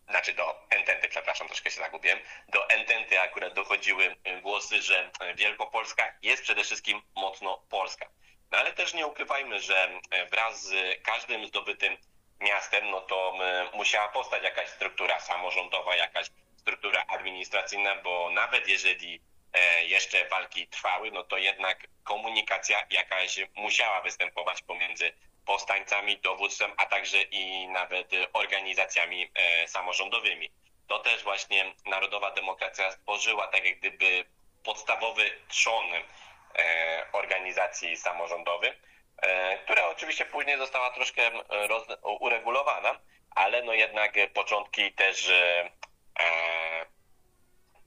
znaczy 0.10 0.34
do 0.34 0.68
Ententy, 0.70 1.08
przepraszam, 1.08 1.48
troszkę 1.48 1.72
się 1.72 1.80
zagubiłem, 1.80 2.20
do 2.48 2.70
Ententy 2.70 3.20
akurat 3.22 3.54
dochodziły 3.54 4.16
głosy, 4.42 4.82
że 4.82 5.12
Wielkopolska 5.36 6.14
jest 6.22 6.44
przede 6.44 6.64
wszystkim 6.64 7.02
mocno 7.16 7.58
polska. 7.70 8.10
No 8.52 8.58
ale 8.58 8.74
też 8.74 8.94
nie 8.94 9.08
ukrywajmy, 9.08 9.60
że 9.60 9.90
y, 9.90 10.26
wraz 10.26 10.64
z 10.64 11.04
każdym 11.04 11.48
zdobytym 11.48 11.98
miastem, 12.40 12.92
no 12.92 13.02
to 13.02 13.34
musiała 13.74 14.08
powstać 14.08 14.44
jakaś 14.44 14.70
struktura 14.70 15.20
samorządowa, 15.20 15.96
jakaś 15.96 16.28
struktura 16.58 17.04
administracyjna, 17.08 17.96
bo 17.96 18.30
nawet 18.30 18.68
jeżeli 18.68 19.22
e, 19.54 19.86
jeszcze 19.86 20.28
walki 20.30 20.68
trwały, 20.68 21.12
no 21.12 21.24
to 21.24 21.38
jednak 21.38 21.88
komunikacja 22.04 22.88
jakaś 22.90 23.40
musiała 23.56 24.02
występować 24.02 24.62
pomiędzy 24.62 25.14
powstańcami, 25.46 26.18
dowództwem, 26.18 26.72
a 26.78 26.86
także 26.86 27.22
i 27.22 27.68
nawet 27.68 28.12
organizacjami 28.34 29.32
e, 29.36 29.68
samorządowymi. 29.68 30.50
To 30.88 31.00
też 31.00 31.24
właśnie 31.24 31.74
Narodowa 31.86 32.32
Demokracja 32.32 32.92
stworzyła 32.92 33.48
tak 33.48 33.66
jak 33.66 33.80
gdyby 33.80 34.26
podstawowy 34.64 35.32
trzon 35.48 35.86
e, 35.94 37.06
organizacji 37.12 37.98
samorządowych, 37.98 38.74
e, 39.22 39.58
która 39.58 39.88
oczywiście 39.88 40.26
później 40.26 40.58
została 40.58 40.90
troszkę 40.92 41.32
roz, 41.50 41.88
uregulowana, 42.20 43.00
ale 43.36 43.64
no 43.64 43.74
jednak 43.74 44.14
początki 44.34 44.94
też 44.94 45.32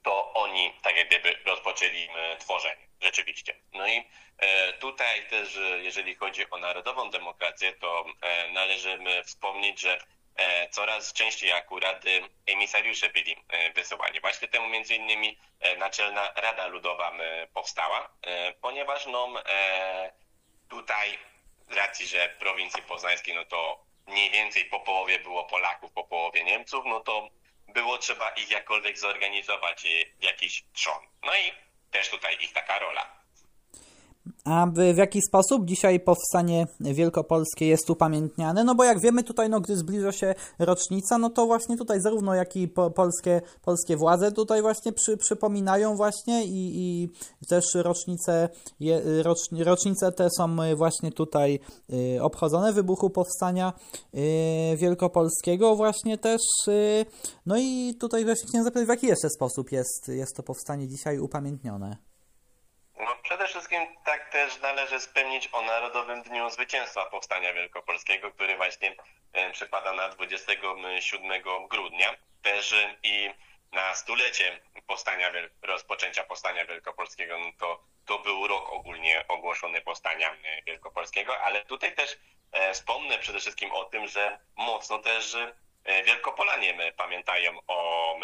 to 0.03 0.33
oni 0.33 0.73
tak 0.81 0.97
jak 0.97 1.07
gdyby 1.07 1.35
rozpoczęli 1.45 2.09
tworzenie, 2.39 2.88
rzeczywiście. 3.01 3.55
No 3.73 3.87
i 3.87 4.03
tutaj 4.79 5.27
też, 5.27 5.59
jeżeli 5.81 6.15
chodzi 6.15 6.49
o 6.49 6.57
narodową 6.57 7.09
demokrację, 7.09 7.73
to 7.73 8.05
należy 8.53 8.99
wspomnieć, 9.25 9.79
że 9.79 9.99
E, 10.39 10.69
coraz 10.69 11.13
częściej 11.13 11.51
akurat 11.51 12.05
e, 12.05 12.09
emisariusze 12.53 13.09
byli 13.09 13.35
e, 13.49 13.73
wysyłani. 13.73 14.19
Właśnie 14.21 14.47
temu 14.47 14.67
między 14.67 14.95
innymi 14.95 15.37
Naczelna 15.77 16.31
Rada 16.35 16.67
Ludowa 16.67 17.11
powstała, 17.53 18.09
ponieważ 18.61 19.05
no, 19.05 19.33
tutaj 20.69 21.19
z 21.69 21.73
racji, 21.73 22.07
że 22.07 22.29
w 22.29 22.37
prowincji 22.37 22.83
poznańskiej 22.83 23.35
no 23.35 23.45
to 23.45 23.85
mniej 24.07 24.31
więcej 24.31 24.65
po 24.65 24.79
połowie 24.79 25.19
było 25.19 25.43
Polaków, 25.43 25.91
po 25.91 26.03
połowie 26.03 26.43
Niemców, 26.43 26.83
no 26.85 26.99
to 26.99 27.29
było 27.67 27.97
trzeba 27.97 28.29
ich 28.29 28.51
jakkolwiek 28.51 28.97
zorganizować 28.97 29.83
w 30.19 30.23
jakiś 30.23 30.63
trzon. 30.73 31.07
No 31.23 31.35
i 31.35 31.51
też 31.91 32.09
tutaj 32.09 32.37
ich 32.39 32.53
taka 32.53 32.79
rola. 32.79 33.18
A 34.45 34.67
w 34.93 34.97
jaki 34.97 35.21
sposób 35.21 35.65
dzisiaj 35.65 35.99
powstanie 35.99 36.67
wielkopolskie 36.79 37.67
jest 37.67 37.89
upamiętniane? 37.89 38.63
No 38.63 38.75
bo 38.75 38.83
jak 38.83 38.99
wiemy 38.99 39.23
tutaj, 39.23 39.49
no 39.49 39.61
gdy 39.61 39.77
zbliża 39.77 40.11
się 40.11 40.35
rocznica, 40.59 41.17
no 41.17 41.29
to 41.29 41.45
właśnie 41.45 41.77
tutaj 41.77 42.01
zarówno 42.01 42.35
jak 42.35 42.55
i 42.55 42.67
po, 42.67 42.91
polskie, 42.91 43.41
polskie 43.61 43.97
władze 43.97 44.31
tutaj 44.31 44.61
właśnie 44.61 44.93
przy, 44.93 45.17
przypominają 45.17 45.95
właśnie 45.95 46.45
i, 46.45 46.71
i 46.79 47.09
też 47.49 47.65
rocznice, 47.75 48.49
je, 48.79 49.01
rocz, 49.23 49.39
rocznice 49.59 50.11
te 50.11 50.27
są 50.37 50.75
właśnie 50.75 51.11
tutaj 51.11 51.59
y, 51.93 52.23
obchodzone 52.23 52.73
wybuchu 52.73 53.09
powstania 53.09 53.73
y, 54.73 54.77
wielkopolskiego 54.77 55.75
właśnie 55.75 56.17
też. 56.17 56.41
Y, 56.67 57.05
no 57.45 57.57
i 57.57 57.95
tutaj 57.99 58.25
właśnie 58.25 58.47
chciałem 58.49 58.65
zapytać, 58.65 58.85
w 58.85 58.89
jaki 58.89 59.07
jeszcze 59.07 59.29
sposób 59.29 59.71
jest, 59.71 60.07
jest 60.07 60.35
to 60.35 60.43
powstanie 60.43 60.87
dzisiaj 60.87 61.19
upamiętnione? 61.19 62.08
No 62.99 63.15
przede 63.23 63.47
wszystkim 63.47 63.87
tak 64.05 64.29
też 64.29 64.59
należy 64.59 64.99
spełnić 64.99 65.49
o 65.51 65.61
Narodowym 65.61 66.23
Dniu 66.23 66.49
Zwycięstwa 66.49 67.05
Powstania 67.05 67.53
Wielkopolskiego, 67.53 68.31
który 68.31 68.57
właśnie 68.57 68.95
e, 69.33 69.51
przypada 69.51 69.93
na 69.93 70.09
27 70.09 71.41
grudnia. 71.69 72.15
Też 72.41 72.73
e, 72.73 72.95
i 73.03 73.29
na 73.71 73.95
stulecie 73.95 74.59
powstania, 74.87 75.31
rozpoczęcia 75.61 76.23
Powstania 76.23 76.65
Wielkopolskiego, 76.65 77.39
no 77.39 77.51
to, 77.59 77.83
to 78.05 78.19
był 78.19 78.47
rok 78.47 78.69
ogólnie 78.73 79.25
ogłoszony 79.27 79.81
Powstania 79.81 80.31
e, 80.31 80.61
Wielkopolskiego, 80.61 81.39
ale 81.39 81.65
tutaj 81.65 81.95
też 81.95 82.17
wspomnę 82.73 83.17
przede 83.17 83.39
wszystkim 83.39 83.71
o 83.71 83.83
tym, 83.83 84.07
że 84.07 84.39
mocno 84.55 84.99
też 84.99 85.37
Wielkopolanie 86.05 86.93
pamiętają 86.97 87.59
o 87.67 88.15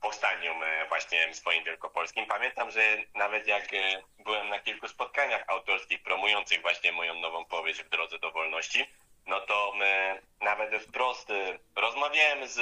powstaniu 0.00 0.52
e, 0.64 0.86
właśnie 0.88 1.34
swoim 1.34 1.64
wielkopolskim. 1.64 2.26
Pamiętam, 2.26 2.70
że 2.70 2.80
nawet 3.14 3.46
jak 3.46 3.74
e, 3.74 4.02
byłem 4.18 4.48
na 4.48 4.58
kilku 4.58 4.88
spotkaniach 4.88 5.44
autorskich 5.46 6.02
promujących 6.02 6.62
właśnie 6.62 6.92
moją 6.92 7.14
nową 7.14 7.44
powieść 7.44 7.82
w 7.82 7.88
drodze 7.88 8.18
do 8.18 8.30
wolności, 8.30 8.86
no 9.26 9.40
to 9.40 9.72
e, 9.82 10.20
nawet 10.40 10.82
wprost 10.82 11.32
rozmawiałem 11.76 12.48
z, 12.48 12.56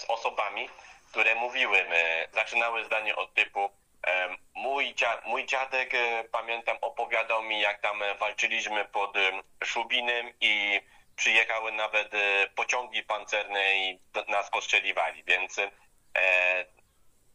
z 0.00 0.04
osobami, 0.08 0.68
które 1.10 1.34
mówiły, 1.34 1.86
zaczynały 2.32 2.84
zdanie 2.84 3.16
od 3.16 3.34
typu 3.34 3.70
mój, 4.54 4.94
mój 5.26 5.46
dziadek, 5.46 5.92
pamiętam, 6.32 6.76
opowiadał 6.80 7.42
mi, 7.42 7.60
jak 7.60 7.80
tam 7.80 8.02
walczyliśmy 8.18 8.84
pod 8.84 9.14
Szubinem 9.64 10.32
i 10.40 10.80
przyjechały 11.20 11.72
nawet 11.72 12.14
e, 12.14 12.48
pociągi 12.54 13.02
pancerne 13.02 13.76
i 13.76 14.00
nas 14.28 14.48
ostrzeliwali, 14.52 15.24
więc 15.24 15.58
e, 15.58 15.68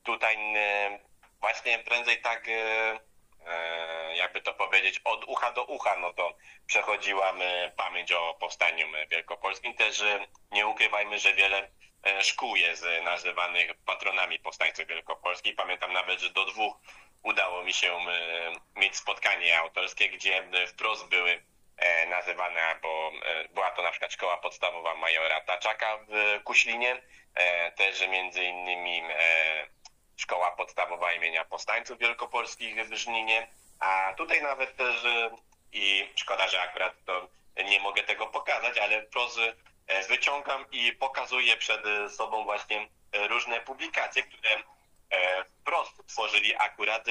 tutaj 0.04 0.56
e, 0.56 1.00
właśnie 1.40 1.80
prędzej 1.80 2.22
tak 2.22 2.48
jakby 4.16 4.42
to 4.42 4.54
powiedzieć, 4.54 5.02
od 5.04 5.24
ucha 5.24 5.52
do 5.52 5.64
ucha, 5.64 5.96
no 5.96 6.14
to 6.14 6.38
przechodziłam 6.66 7.40
pamięć 7.78 8.12
o 8.12 8.34
powstaniu 8.34 8.88
wielkopolskim. 9.12 9.74
Też 9.74 10.04
nie 10.52 10.68
ukrywajmy, 10.68 11.20
że 11.20 11.34
wiele 11.34 11.70
szkół 12.22 12.56
jest 12.56 12.86
nazywanych 13.04 13.74
patronami 13.86 14.40
powstańców 14.40 14.88
wielkopolskich. 14.88 15.56
Pamiętam 15.56 15.94
nawet, 15.94 16.20
że 16.20 16.30
do 16.30 16.46
dwóch 16.46 16.76
udało 17.24 17.64
mi 17.64 17.74
się 17.74 18.00
mieć 18.76 18.96
spotkanie 18.96 19.60
autorskie, 19.60 20.10
gdzie 20.10 20.44
wprost 20.68 21.08
były 21.08 21.44
nazywana, 22.10 22.76
bo 22.82 23.12
e, 23.26 23.48
była 23.48 23.72
to 23.72 23.82
na 23.82 23.92
przykład 23.92 24.14
szkoła 24.14 24.38
podstawowa 24.38 24.96
majora 24.96 25.42
Taczaka 25.42 25.98
w 26.08 26.44
Kuślinie, 26.44 27.02
e, 27.36 27.72
też 27.72 28.08
między 28.08 28.44
innymi 28.44 29.04
szkoła 30.18 30.52
podstawowa 30.52 31.14
imienia 31.14 31.46
Powstańców 31.46 32.00
Wielkopolskich 32.00 32.88
w 32.88 32.94
Żninie, 32.94 33.48
a 33.80 34.14
tutaj 34.18 34.42
nawet 34.42 34.76
też 34.76 34.96
i 35.72 36.10
szkoda, 36.16 36.48
że 36.48 36.62
akurat 36.62 36.94
to 37.06 37.28
nie 37.66 37.80
mogę 37.80 38.04
tego 38.04 38.28
pokazać, 38.28 38.78
ale 38.78 39.02
wprost 39.02 39.40
wyciągam 40.10 40.66
i 40.72 40.94
pokazuję 40.94 41.58
przed 41.58 41.82
sobą 42.12 42.44
właśnie 42.44 42.88
różne 43.14 43.62
publikacje, 43.62 44.24
które 44.24 44.50
wprost 45.62 46.08
tworzyli 46.08 46.56
akurat 46.56 47.06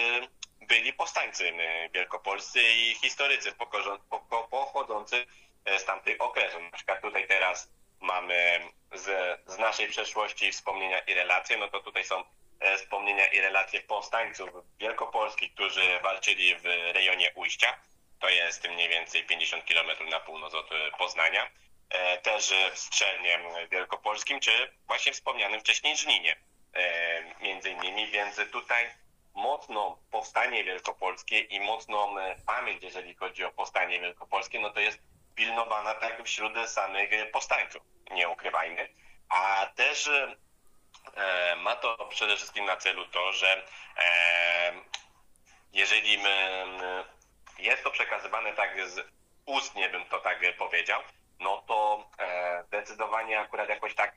byli 0.66 0.92
powstańcy 0.92 1.52
wielkopolscy 1.94 2.62
i 2.62 2.94
historycy 2.94 3.52
pochodzący 4.50 5.26
e, 5.64 5.78
z 5.78 5.84
tamtych 5.84 6.20
okresów. 6.20 6.62
Na 6.62 6.70
przykład 6.70 7.00
tutaj 7.00 7.28
teraz 7.28 7.68
mamy 8.00 8.60
z, 8.92 9.40
z 9.46 9.58
naszej 9.58 9.88
przeszłości 9.88 10.52
wspomnienia 10.52 10.98
i 10.98 11.14
relacje, 11.14 11.56
no 11.56 11.68
to 11.68 11.80
tutaj 11.80 12.04
są 12.04 12.24
e, 12.60 12.76
wspomnienia 12.76 13.26
i 13.26 13.40
relacje 13.40 13.80
powstańców 13.80 14.50
wielkopolskich, 14.80 15.54
którzy 15.54 15.98
walczyli 16.02 16.56
w 16.56 16.64
rejonie 16.94 17.32
Ujścia. 17.34 17.76
To 18.18 18.28
jest 18.28 18.68
mniej 18.68 18.88
więcej 18.88 19.24
50 19.24 19.64
km 19.64 20.08
na 20.10 20.20
północ 20.20 20.54
od 20.54 20.70
Poznania. 20.98 21.50
E, 21.90 22.18
też 22.18 22.54
w 22.72 22.78
Strzelnie 22.78 23.38
Wielkopolskim, 23.70 24.40
czy 24.40 24.50
właśnie 24.86 25.12
wspomnianym 25.12 25.60
wcześniej 25.60 25.96
Żninie 25.96 26.36
między 27.40 27.70
innymi, 27.70 28.06
więc 28.06 28.40
tutaj 28.52 28.90
mocno 29.34 29.98
powstanie 30.10 30.64
wielkopolskie 30.64 31.40
i 31.40 31.60
mocną 31.60 32.18
e, 32.18 32.36
pamięć, 32.46 32.82
jeżeli 32.82 33.14
chodzi 33.14 33.44
o 33.44 33.50
powstanie 33.50 34.00
wielkopolskie, 34.00 34.60
no 34.60 34.70
to 34.70 34.80
jest 34.80 34.98
pilnowana 35.34 35.94
tak 35.94 36.24
wśród 36.24 36.52
samych 36.70 37.10
powstańców, 37.32 37.82
nie 38.10 38.28
ukrywajmy. 38.28 38.88
A 39.28 39.66
też 39.76 40.08
e, 40.08 41.56
ma 41.56 41.76
to 41.76 42.08
przede 42.10 42.36
wszystkim 42.36 42.64
na 42.64 42.76
celu 42.76 43.06
to, 43.06 43.32
że 43.32 43.66
e, 43.98 44.72
jeżeli 45.72 46.18
jest 47.58 47.84
to 47.84 47.90
przekazywane 47.90 48.52
tak 48.52 48.88
z 48.88 49.08
ustnie, 49.46 49.88
bym 49.88 50.04
to 50.04 50.20
tak 50.20 50.38
powiedział, 50.58 51.00
no 51.40 51.62
to 51.66 52.08
e, 52.18 52.64
zdecydowanie 52.66 53.40
akurat 53.40 53.68
jakoś 53.68 53.94
tak 53.94 54.14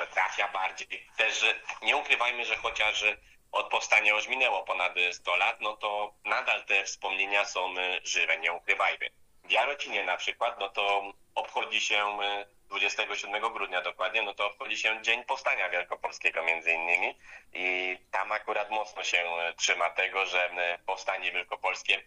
może 0.00 0.12
trafia 0.12 0.48
bardziej. 0.48 1.06
Też 1.16 1.44
nie 1.82 1.96
ukrywajmy, 1.96 2.44
że 2.44 2.56
chociaż 2.56 3.04
od 3.52 3.68
powstania 3.68 4.12
już 4.12 4.28
minęło 4.28 4.62
ponad 4.62 4.94
100 5.12 5.36
lat, 5.36 5.60
no 5.60 5.76
to 5.76 6.14
nadal 6.24 6.64
te 6.64 6.84
wspomnienia 6.84 7.44
są 7.44 7.78
e, 7.78 8.00
żywe, 8.04 8.38
nie 8.38 8.52
ukrywajmy. 8.52 9.10
W 9.44 9.50
Jarocinie 9.50 10.04
na 10.04 10.16
przykład, 10.16 10.60
no 10.60 10.68
to 10.68 11.12
obchodzi 11.34 11.80
się 11.80 12.18
27 12.68 13.44
e, 13.44 13.50
grudnia 13.50 13.82
dokładnie, 13.82 14.22
no 14.22 14.34
to 14.34 14.46
obchodzi 14.46 14.76
się 14.76 15.02
Dzień 15.02 15.24
Powstania 15.24 15.68
Wielkopolskiego 15.68 16.42
między 16.42 16.72
innymi 16.72 17.14
i 17.52 17.98
tam 18.10 18.32
akurat 18.32 18.70
mocno 18.70 19.04
się 19.04 19.18
e, 19.18 19.54
trzyma 19.54 19.90
tego, 19.90 20.26
że 20.26 20.50
powstanie 20.86 21.32
wielkopolskie 21.32 22.02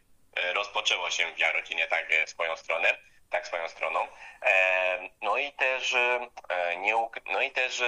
rozpoczęło 0.54 1.10
się 1.10 1.34
w 1.36 1.40
Jarocinie 1.40 1.88
tak 1.88 2.08
swoją 2.26 2.56
stronę, 2.56 2.98
tak 3.34 3.48
swoją 3.48 3.68
stroną. 3.70 4.08
No 5.22 5.38
i 5.38 5.52
też 5.52 5.96
nie, 6.78 6.94
no 7.26 7.42
i 7.42 7.52
też 7.52 7.84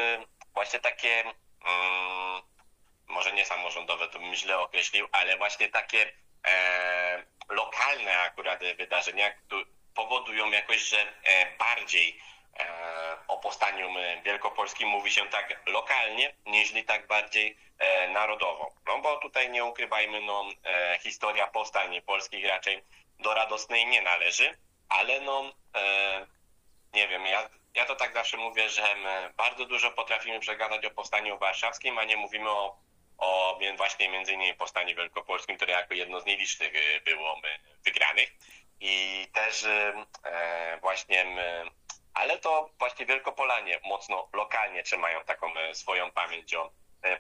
właśnie 0.53 0.79
takie 0.79 1.23
mm, 1.65 2.41
może 3.08 3.31
nie 3.31 3.45
samorządowe, 3.45 4.08
to 4.08 4.19
bym 4.19 4.36
źle 4.36 4.60
określił, 4.60 5.08
ale 5.12 5.38
właśnie 5.38 5.69
takie 5.69 6.12
e, 6.47 7.23
lokalne 7.49 8.19
akurat 8.19 8.60
wydarzenia 8.77 9.34
powodują 9.95 10.51
jakoś, 10.51 10.77
że 10.77 10.97
e, 11.01 11.58
bardziej 11.58 12.19
e, 12.60 12.65
o 13.27 13.38
powstaniu 13.38 13.89
wielkopolskim 14.25 14.89
mówi 14.89 15.12
się 15.12 15.29
tak 15.29 15.62
lokalnie, 15.65 16.34
niż 16.45 16.73
tak 16.88 17.08
bardziej 17.08 17.58
e, 17.79 18.10
narodowo. 18.10 18.73
No 18.88 18.99
bo 18.99 19.17
tutaj 19.17 19.49
nie 19.49 19.65
ukrywajmy, 19.65 20.21
no, 20.21 20.45
e, 20.65 20.99
historia 21.01 21.47
powstań 21.47 22.01
polskich 22.01 22.45
raczej 22.45 22.84
do 23.19 23.34
radosnej 23.34 23.86
nie 23.86 24.01
należy, 24.01 24.58
ale 24.89 25.21
no, 25.21 25.54
e, 25.76 26.26
nie 26.93 27.08
wiem, 27.08 27.26
ja, 27.26 27.50
ja 27.74 27.86
to 27.86 27.95
tak 27.95 28.13
zawsze 28.13 28.38
mówię, 28.38 28.69
że 28.69 28.84
bardzo 29.38 29.65
dużo 29.65 29.91
potrafimy 29.91 30.39
przegadać 30.39 30.86
o 30.86 30.91
powstaniu 30.91 31.38
warszawskim, 31.38 31.98
a 31.98 32.04
nie 32.04 32.17
mówimy 32.17 32.50
o 32.50 32.86
o 33.17 33.60
właśnie 33.78 34.10
między 34.10 34.34
innymi 34.34 34.54
powstaniu 34.54 34.95
wielkopolskim, 34.95 35.56
które 35.58 35.74
jako 35.74 35.93
jedno 35.93 36.19
z 36.19 36.26
nielicznych 36.26 36.76
y, 36.76 37.02
było 37.02 37.41
wygranych. 37.86 38.32
I 38.80 39.28
też 39.34 39.63
e, 39.63 39.93
właśnie 40.82 41.26
ale 42.13 42.38
to 42.38 42.69
właśnie 42.80 43.06
Wielkopolanie 43.06 43.80
mocno 43.84 44.30
lokalnie 44.34 44.84
trzymają 44.84 45.24
taką 45.24 45.48
swoją 45.74 46.12
pamięć 46.12 46.56
o 46.56 46.71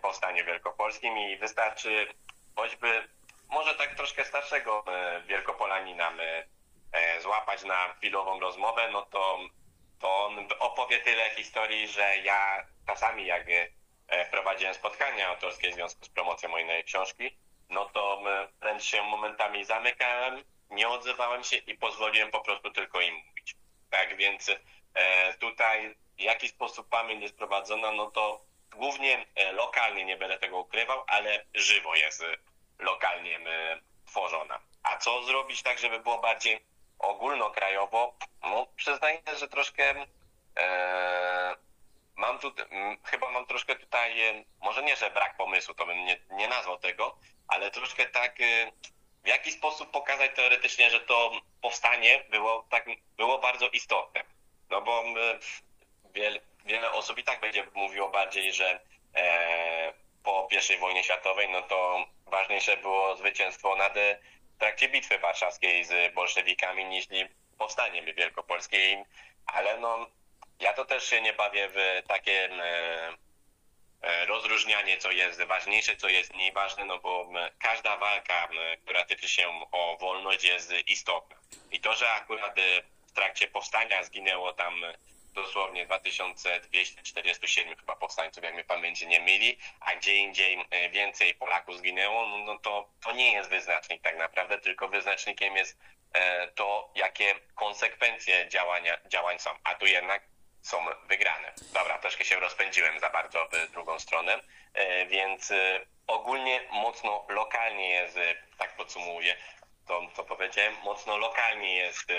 powstaniu 0.01 0.45
wielkopolskim 0.45 1.17
i 1.17 1.37
wystarczy 1.37 2.07
choćby 2.55 3.07
może 3.49 3.75
tak 3.75 3.95
troszkę 3.95 4.25
starszego 4.25 4.85
Wielkopolanina 5.27 6.11
złapać 7.21 7.63
na 7.63 7.93
chwilową 7.93 8.39
rozmowę, 8.39 8.89
no 8.91 9.01
to, 9.01 9.39
to 9.99 10.25
on 10.25 10.47
opowie 10.59 10.99
tyle 10.99 11.29
historii, 11.29 11.87
że 11.87 12.17
ja 12.17 12.67
czasami 12.87 13.25
jak 13.25 13.45
prowadziłem 14.31 14.73
spotkania 14.73 15.27
autorskie 15.27 15.71
w 15.71 15.73
związku 15.73 16.05
z 16.05 16.09
promocją 16.09 16.49
mojej 16.49 16.67
nowej 16.67 16.83
książki, 16.83 17.37
no 17.69 17.85
to 17.85 18.23
wręcz 18.61 18.83
się 18.83 19.03
momentami 19.03 19.65
zamykałem, 19.65 20.43
nie 20.69 20.89
odzywałem 20.89 21.43
się 21.43 21.57
i 21.57 21.77
pozwoliłem 21.77 22.31
po 22.31 22.39
prostu 22.39 22.71
tylko 22.71 23.01
im 23.01 23.15
mówić. 23.15 23.55
Tak 23.89 24.17
więc 24.17 24.51
e, 24.93 25.33
tutaj 25.33 25.95
w 26.17 26.21
jaki 26.21 26.47
sposób 26.47 26.89
pamięć 26.89 27.21
jest 27.21 27.37
prowadzona, 27.37 27.91
no 27.91 28.11
to 28.11 28.45
głównie 28.71 29.25
e, 29.35 29.51
lokalnie, 29.51 30.05
nie 30.05 30.17
będę 30.17 30.37
tego 30.37 30.59
ukrywał, 30.59 31.03
ale 31.07 31.45
żywo 31.53 31.95
jest 31.95 32.21
e, 32.21 32.37
lokalnie 32.79 33.39
tworzona. 34.05 34.59
A 34.83 34.97
co 34.97 35.23
zrobić 35.23 35.63
tak, 35.63 35.79
żeby 35.79 35.99
było 35.99 36.21
bardziej 36.21 36.65
ogólnokrajowo? 37.07 38.15
No 38.41 38.67
przyznaję, 38.75 39.21
że 39.39 39.47
troszkę 39.47 40.05
e, 40.59 41.55
mam 42.15 42.39
tu, 42.39 42.51
chyba 43.03 43.31
mam 43.31 43.45
troszkę 43.45 43.75
tutaj, 43.75 44.13
może 44.61 44.83
nie, 44.83 44.95
że 44.95 45.09
brak 45.09 45.37
pomysłu, 45.37 45.73
to 45.73 45.85
bym 45.85 46.05
nie, 46.05 46.19
nie 46.31 46.47
nazwał 46.47 46.77
tego, 46.77 47.17
ale 47.47 47.71
troszkę 47.71 48.05
tak 48.05 48.35
w 49.23 49.27
jaki 49.27 49.51
sposób 49.51 49.91
pokazać 49.91 50.31
teoretycznie, 50.35 50.89
że 50.89 50.99
to 50.99 51.31
powstanie 51.61 52.23
było, 52.29 52.65
tak, 52.69 52.85
było 53.17 53.39
bardzo 53.39 53.69
istotne. 53.69 54.23
No 54.69 54.81
bo 54.81 55.03
wiele, 56.13 56.39
wiele 56.65 56.91
osób 56.91 57.17
i 57.17 57.23
tak 57.23 57.39
będzie 57.39 57.67
mówiło 57.73 58.09
bardziej, 58.09 58.53
że 58.53 58.79
e, 59.15 59.93
po 60.23 60.47
I 60.73 60.77
wojnie 60.77 61.03
światowej, 61.03 61.49
no 61.49 61.61
to 61.61 62.05
ważniejsze 62.25 62.77
było 62.77 63.15
zwycięstwo 63.15 63.75
nad 63.75 63.93
w 64.55 64.59
trakcie 64.59 64.89
bitwy 64.89 65.19
warszawskiej 65.19 65.85
z 65.85 66.13
bolszewikami 66.13 66.85
niż 66.85 67.05
powstanie 67.57 68.13
wielkopolskie. 68.13 69.05
Ale 69.45 69.79
no, 69.79 70.07
ja 70.59 70.73
to 70.73 70.85
też 70.85 71.09
się 71.09 71.21
nie 71.21 71.33
bawię 71.33 71.69
w 71.69 72.07
takie 72.07 72.49
e, 72.51 73.17
E, 74.05 74.25
rozróżnianie, 74.25 74.97
co 74.97 75.11
jest 75.11 75.43
ważniejsze, 75.43 75.95
co 75.95 76.09
jest 76.09 76.33
mniej 76.33 76.51
ważne, 76.51 76.85
no 76.85 76.99
bo 76.99 77.29
każda 77.59 77.97
walka, 77.97 78.49
która 78.83 79.05
tyczy 79.05 79.29
się 79.29 79.61
o 79.71 79.97
wolność 79.97 80.43
jest 80.43 80.73
istotna. 80.87 81.35
I 81.71 81.79
to, 81.79 81.95
że 81.95 82.11
akurat 82.11 82.57
e, 82.57 82.61
w 83.07 83.11
trakcie 83.11 83.47
powstania 83.47 84.03
zginęło 84.03 84.53
tam 84.53 84.85
dosłownie 85.35 85.85
2247 85.85 87.75
chyba 87.75 87.95
powstańców, 87.95 88.43
jak 88.43 88.53
mnie 88.53 88.63
pamięć 88.63 89.01
nie 89.01 89.21
myli, 89.21 89.57
a 89.79 89.95
gdzie 89.95 90.15
indziej 90.15 90.65
e, 90.69 90.89
więcej 90.89 91.33
Polaków 91.33 91.77
zginęło, 91.77 92.27
no, 92.27 92.37
no 92.37 92.59
to, 92.59 92.89
to 93.03 93.11
nie 93.11 93.31
jest 93.31 93.49
wyznacznik 93.49 94.01
tak 94.01 94.17
naprawdę, 94.17 94.57
tylko 94.57 94.87
wyznacznikiem 94.87 95.55
jest 95.55 95.77
to, 96.55 96.91
jakie 96.95 97.35
konsekwencje 97.55 98.49
działania, 98.49 98.97
działań 99.07 99.39
są. 99.39 99.49
A 99.63 99.75
tu 99.75 99.85
jednak 99.85 100.23
są 100.65 100.85
wygrane. 101.07 101.53
Dobra, 101.73 101.99
troszkę 101.99 102.25
się 102.25 102.39
rozpędziłem 102.39 102.99
za 102.99 103.09
bardzo 103.09 103.49
w 103.51 103.71
drugą 103.71 103.99
stronę, 103.99 104.39
e, 104.73 105.05
więc 105.05 105.51
e, 105.51 105.85
ogólnie 106.07 106.61
mocno 106.71 107.25
lokalnie 107.29 107.89
jest, 107.89 108.17
e, 108.17 108.35
tak 108.57 108.75
podsumuję 108.75 109.35
to, 109.87 110.01
co 110.13 110.23
powiedziałem, 110.23 110.75
mocno 110.83 111.17
lokalnie 111.17 111.75
jest 111.75 112.11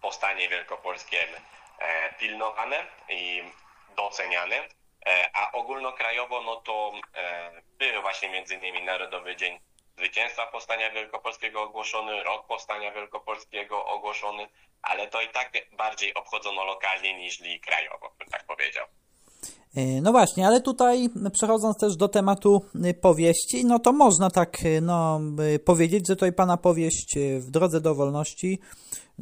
powstanie 0.00 0.48
wielkopolskie 0.48 1.28
pilnowane 2.18 2.86
i 3.08 3.42
doceniane, 3.96 4.56
a 5.34 5.52
ogólnokrajowo 5.52 6.42
no 6.42 6.56
to 6.56 6.92
był 7.78 8.02
właśnie 8.02 8.28
między 8.28 8.54
innymi 8.54 8.82
Narodowy 8.82 9.36
Dzień 9.36 9.58
Zwycięstwa 9.98 10.46
Powstania 10.46 10.90
Wielkopolskiego 10.90 11.62
ogłoszony, 11.62 12.22
rok 12.22 12.46
Powstania 12.46 12.92
Wielkopolskiego 12.92 13.86
ogłoszony, 13.86 14.48
ale 14.82 15.06
to 15.06 15.22
i 15.22 15.28
tak 15.28 15.52
bardziej 15.76 16.14
obchodzono 16.14 16.64
lokalnie 16.64 17.18
niż 17.18 17.42
krajowo, 17.62 18.12
bym 18.18 18.28
tak 18.28 18.44
powiedział. 18.46 18.86
E, 19.76 20.00
no 20.00 20.12
właśnie, 20.12 20.46
ale 20.46 20.60
tutaj 20.60 21.08
przechodząc 21.32 21.78
też 21.78 21.96
do 21.96 22.08
tematu 22.08 22.64
powieści, 23.00 23.64
no 23.64 23.78
to 23.78 23.92
można 23.92 24.30
tak 24.30 24.58
no, 24.82 25.20
powiedzieć, 25.64 26.06
że 26.08 26.16
tutaj 26.16 26.32
pana 26.32 26.56
powieść 26.56 27.14
w 27.38 27.50
drodze 27.50 27.80
do 27.80 27.94
wolności, 27.94 28.58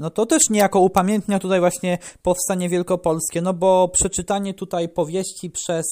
no 0.00 0.10
to 0.10 0.26
też 0.26 0.42
niejako 0.50 0.80
upamiętnia 0.80 1.38
tutaj 1.38 1.60
właśnie 1.60 1.98
powstanie 2.22 2.68
wielkopolskie, 2.68 3.40
no 3.40 3.52
bo 3.54 3.88
przeczytanie 3.88 4.54
tutaj 4.54 4.88
powieści 4.88 5.50
przez 5.50 5.86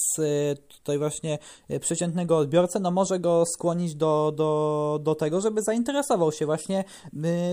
tutaj 0.69 0.99
właśnie 0.99 1.39
przeciętnego 1.81 2.37
odbiorcę, 2.39 2.81
no 2.81 2.91
może 2.91 3.19
go 3.19 3.45
skłonić 3.47 3.95
do, 3.95 4.33
do, 4.33 4.99
do 5.03 5.15
tego, 5.15 5.41
żeby 5.41 5.63
zainteresował 5.63 6.33
się 6.33 6.47
właśnie 6.47 6.85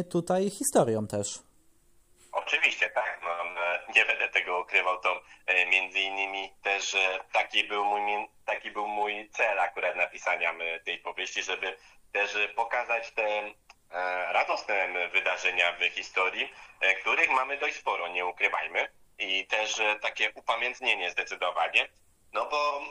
tutaj 0.10 0.50
historią 0.50 1.08
też. 1.08 1.40
Oczywiście, 2.32 2.90
tak. 2.90 3.22
No, 3.24 3.30
nie 3.96 4.06
będę 4.06 4.30
tego 4.30 4.60
ukrywał. 4.62 5.02
To 5.02 5.22
między 5.72 6.00
innymi 6.00 6.54
też 6.64 6.98
taki 7.32 7.64
był 7.64 7.86
mój, 7.86 8.02
taki 8.46 8.72
był 8.72 8.88
mój 8.88 9.30
cel 9.30 9.60
akurat 9.60 9.96
napisania 9.96 10.54
tej 10.86 10.98
powieści, 10.98 11.44
żeby 11.44 11.78
też 12.12 12.38
pokazać 12.56 13.12
te 13.12 13.52
radosne 14.32 15.10
wydarzenia 15.10 15.74
w 15.74 15.84
historii, 15.84 16.54
e, 16.82 16.96
których 16.96 17.30
mamy 17.30 17.58
dość 17.58 17.76
sporo, 17.76 18.08
nie 18.08 18.26
ukrywajmy. 18.26 18.88
I 19.20 19.48
też 19.48 19.82
takie 20.02 20.32
upamiętnienie 20.32 21.12
zdecydowanie. 21.12 21.88
No 22.34 22.46
bo 22.46 22.82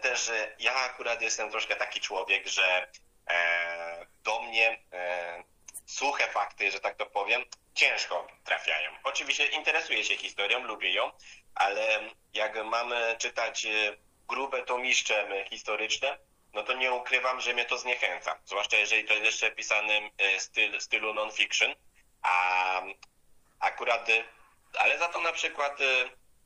też 0.00 0.30
ja 0.58 0.74
akurat 0.74 1.22
jestem 1.22 1.50
troszkę 1.50 1.76
taki 1.76 2.00
człowiek, 2.00 2.46
że 2.46 2.88
do 4.24 4.42
mnie 4.42 4.78
suche 5.86 6.26
fakty, 6.26 6.70
że 6.70 6.80
tak 6.80 6.96
to 6.96 7.06
powiem, 7.06 7.44
ciężko 7.74 8.26
trafiają. 8.44 8.90
Oczywiście 9.04 9.46
interesuję 9.46 10.04
się 10.04 10.16
historią, 10.16 10.64
lubię 10.64 10.92
ją, 10.92 11.10
ale 11.54 12.00
jak 12.34 12.64
mamy 12.64 13.16
czytać 13.18 13.66
e, 13.66 13.96
grube 14.28 14.62
tomiszcze 14.62 15.44
historyczne, 15.50 16.18
no 16.54 16.62
to 16.62 16.72
nie 16.72 16.92
ukrywam, 16.92 17.40
że 17.40 17.54
mnie 17.54 17.64
to 17.64 17.78
zniechęca. 17.78 18.38
Zwłaszcza 18.44 18.76
jeżeli 18.76 19.04
to 19.04 19.12
jest 19.12 19.24
jeszcze 19.24 19.50
pisane 19.50 20.00
w 20.38 20.42
styl, 20.42 20.80
stylu 20.80 21.14
non-fiction, 21.14 21.74
a 22.22 22.82
akurat, 23.60 24.08
e, 24.08 24.24
ale 24.78 24.98
za 24.98 25.08
to 25.08 25.20
na 25.20 25.32
przykład 25.32 25.80
e, 25.80 25.84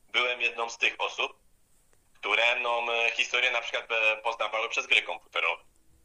byłem 0.08 0.40
jedną 0.40 0.70
z 0.70 0.78
tych 0.78 0.94
osób, 0.98 1.38
które 2.14 2.60
no, 2.60 2.86
historię 3.14 3.50
na 3.50 3.60
przykład 3.60 3.86
poznawały 4.22 4.68
przez 4.68 4.86
gry 4.86 5.02
komputerowe 5.02 5.62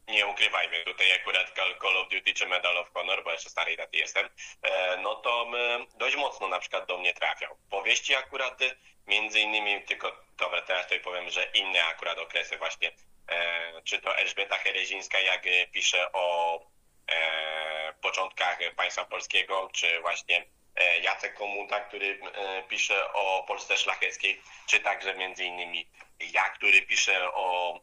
nie 0.08 0.26
ukrywajmy, 0.26 0.84
tutaj 0.84 1.12
akurat 1.12 1.54
Call 1.80 1.96
of 1.96 2.08
Duty 2.08 2.34
czy 2.34 2.46
Medal 2.46 2.76
of 2.76 2.92
Honor, 2.94 3.24
bo 3.24 3.32
jeszcze 3.32 3.50
starej 3.50 3.76
daty 3.76 3.96
jestem, 3.96 4.28
e, 4.62 4.96
no 4.96 5.14
to 5.14 5.50
dość 5.94 6.16
mocno 6.16 6.48
na 6.48 6.58
przykład 6.58 6.86
do 6.86 6.98
mnie 6.98 7.14
trafiał. 7.14 7.56
Powieści 7.70 8.14
akurat 8.14 8.58
między 9.06 9.40
innymi, 9.40 9.82
tylko 9.82 10.12
dobra, 10.38 10.62
teraz 10.62 10.84
tutaj 10.84 11.00
powiem, 11.00 11.30
że 11.30 11.44
inne 11.54 11.84
akurat 11.84 12.18
okresy 12.18 12.58
właśnie, 12.58 12.88
e, 12.88 12.92
czy 13.84 13.98
to 13.98 14.16
Elżbieta 14.16 14.58
Herezińska, 14.58 15.18
jak 15.18 15.42
pisze 15.72 16.12
o 16.12 16.60
e, 17.10 17.92
początkach 18.00 18.58
państwa 18.76 19.04
polskiego, 19.04 19.70
czy 19.72 20.00
właśnie 20.00 20.44
Jacek 21.02 21.34
Komuta, 21.34 21.80
który 21.80 22.20
pisze 22.68 23.12
o 23.12 23.44
Polsce 23.48 23.76
szlacheckiej, 23.76 24.42
czy 24.66 24.80
także 24.80 25.14
między 25.14 25.44
innymi 25.44 25.86
ja, 26.20 26.42
który 26.48 26.82
pisze 26.82 27.32
o 27.32 27.80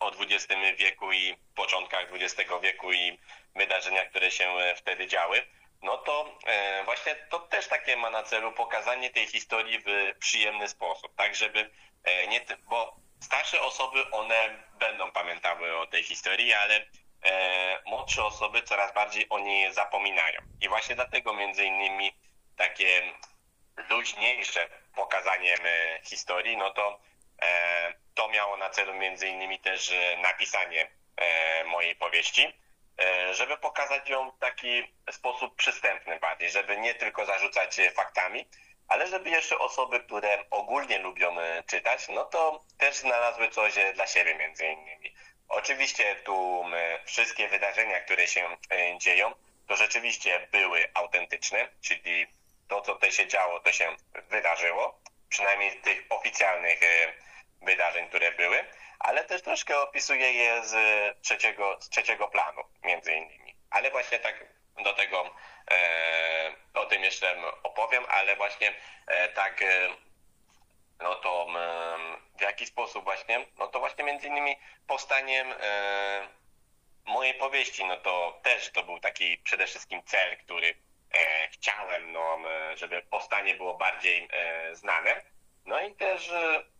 o 0.00 0.10
XX 0.10 0.46
wieku 0.78 1.12
i 1.12 1.36
początkach 1.54 2.06
XX 2.12 2.50
wieku 2.62 2.92
i 2.92 3.18
wydarzenia, 3.56 4.04
które 4.06 4.30
się 4.30 4.48
e, 4.48 4.74
wtedy 4.74 5.06
działy, 5.06 5.46
no 5.82 5.98
to 5.98 6.38
e, 6.46 6.84
właśnie 6.84 7.14
to 7.14 7.38
też 7.38 7.66
takie 7.66 7.96
ma 7.96 8.10
na 8.10 8.22
celu 8.22 8.52
pokazanie 8.52 9.10
tej 9.10 9.26
historii 9.26 9.78
w 9.78 10.18
przyjemny 10.18 10.68
sposób, 10.68 11.14
tak 11.16 11.34
żeby 11.34 11.70
e, 12.04 12.26
nie, 12.26 12.40
bo 12.68 12.96
starsze 13.20 13.60
osoby 13.60 14.10
one 14.10 14.64
będą 14.78 15.12
pamiętały 15.12 15.78
o 15.78 15.86
tej 15.86 16.02
historii, 16.02 16.52
ale 16.54 16.86
młodsze 17.86 18.24
osoby 18.24 18.62
coraz 18.62 18.94
bardziej 18.94 19.26
o 19.28 19.38
niej 19.38 19.74
zapominają. 19.74 20.40
I 20.60 20.68
właśnie 20.68 20.94
dlatego 20.94 21.32
między 21.32 21.64
innymi 21.64 22.12
takie 22.56 23.12
luźniejsze 23.90 24.68
pokazanie 24.94 25.56
historii, 26.04 26.56
no 26.56 26.70
to 26.70 27.00
to 28.14 28.28
miało 28.28 28.56
na 28.56 28.70
celu 28.70 28.94
między 28.94 29.28
innymi 29.28 29.58
też 29.58 29.92
e, 29.92 30.16
napisanie 30.16 30.90
e, 31.16 31.64
mojej 31.64 31.96
powieści, 31.96 32.52
e, 32.98 33.34
żeby 33.34 33.56
pokazać 33.56 34.08
ją 34.08 34.30
w 34.30 34.38
taki 34.38 34.94
sposób 35.10 35.56
przystępny 35.56 36.18
bardziej, 36.18 36.50
żeby 36.50 36.76
nie 36.76 36.94
tylko 36.94 37.26
zarzucać 37.26 37.76
faktami, 37.94 38.48
ale 38.90 39.06
żeby 39.06 39.30
jeszcze 39.30 39.58
osoby, 39.58 40.00
które 40.00 40.44
ogólnie 40.50 40.98
lubią 40.98 41.36
czytać, 41.66 42.08
no 42.08 42.24
to 42.24 42.64
też 42.78 42.96
znalazły 42.96 43.48
coś 43.48 43.74
dla 43.94 44.06
siebie 44.06 44.34
między 44.34 44.66
innymi. 44.66 45.14
Oczywiście 45.48 46.16
tu 46.16 46.64
wszystkie 47.04 47.48
wydarzenia, 47.48 48.00
które 48.00 48.26
się 48.26 48.56
dzieją, 48.98 49.32
to 49.66 49.76
rzeczywiście 49.76 50.48
były 50.52 50.90
autentyczne, 50.94 51.68
czyli 51.80 52.26
to, 52.68 52.80
co 52.80 52.94
tutaj 52.94 53.12
się 53.12 53.26
działo, 53.26 53.60
to 53.60 53.72
się 53.72 53.96
wydarzyło, 54.28 55.00
przynajmniej 55.28 55.80
tych 55.80 56.04
oficjalnych 56.10 56.82
e, 56.82 57.12
wydarzeń, 57.62 58.08
które 58.08 58.32
były, 58.32 58.64
ale 58.98 59.24
też 59.24 59.42
troszkę 59.42 59.80
opisuje 59.80 60.32
je 60.32 60.62
z 60.64 60.74
trzeciego, 61.22 61.76
z 61.80 61.88
trzeciego 61.88 62.28
planu, 62.28 62.62
między 62.84 63.12
innymi. 63.12 63.54
Ale 63.70 63.90
właśnie 63.90 64.18
tak 64.18 64.59
do 64.82 64.92
tego 64.92 65.34
e, 65.70 66.54
o 66.74 66.86
tym 66.86 67.04
jeszcze 67.04 67.36
opowiem, 67.62 68.04
ale 68.08 68.36
właśnie 68.36 68.74
e, 69.06 69.28
tak 69.28 69.62
e, 69.62 69.88
no 71.00 71.14
to 71.14 71.46
w 72.38 72.40
jaki 72.40 72.66
sposób 72.66 73.04
właśnie, 73.04 73.46
no 73.58 73.66
to 73.66 73.80
właśnie 73.80 74.04
między 74.04 74.26
innymi 74.26 74.56
powstaniem 74.86 75.54
mojej 77.04 77.34
powieści, 77.34 77.84
no 77.84 77.96
to 77.96 78.40
też 78.42 78.70
to 78.72 78.82
był 78.82 79.00
taki 79.00 79.38
przede 79.38 79.66
wszystkim 79.66 80.02
cel, 80.02 80.36
który 80.36 80.74
chciałem, 81.52 82.12
no, 82.12 82.38
żeby 82.74 83.02
powstanie 83.02 83.54
było 83.54 83.74
bardziej 83.74 84.28
znane. 84.72 85.22
No 85.66 85.80
i 85.80 85.94
też 85.94 86.30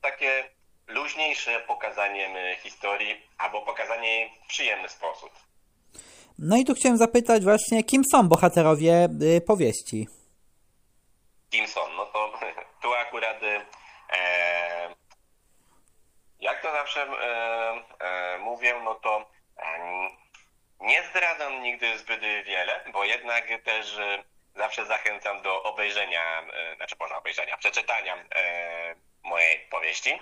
takie 0.00 0.50
luźniejsze 0.86 1.60
pokazanie 1.60 2.56
historii, 2.62 3.26
albo 3.38 3.62
pokazanie 3.62 4.08
jej 4.08 4.30
w 4.44 4.46
przyjemny 4.46 4.88
sposób. 4.88 5.49
No 6.38 6.56
i 6.56 6.64
tu 6.64 6.74
chciałem 6.74 6.98
zapytać 6.98 7.44
właśnie, 7.44 7.84
kim 7.84 8.02
są 8.12 8.28
bohaterowie 8.28 9.08
y, 9.22 9.40
powieści? 9.40 10.08
Kim 11.50 11.68
są? 11.68 11.80
No 11.96 12.06
to 12.06 12.32
tu 12.82 12.94
akurat 12.94 13.42
e, 13.42 14.94
jak 16.40 16.62
to 16.62 16.72
zawsze 16.72 17.02
e, 17.02 17.82
e, 18.00 18.38
mówię, 18.38 18.80
no 18.84 18.94
to 18.94 19.30
nie 20.80 21.02
zdradzam 21.10 21.62
nigdy 21.62 21.98
zbyt 21.98 22.20
wiele, 22.20 22.84
bo 22.92 23.04
jednak 23.04 23.46
też 23.64 23.98
zawsze 24.56 24.86
zachęcam 24.86 25.42
do 25.42 25.62
obejrzenia, 25.62 26.42
znaczy 26.76 26.96
można 27.00 27.18
obejrzenia, 27.18 27.56
przeczytania 27.56 28.24
mojej 29.24 29.58
powieści. 29.70 30.20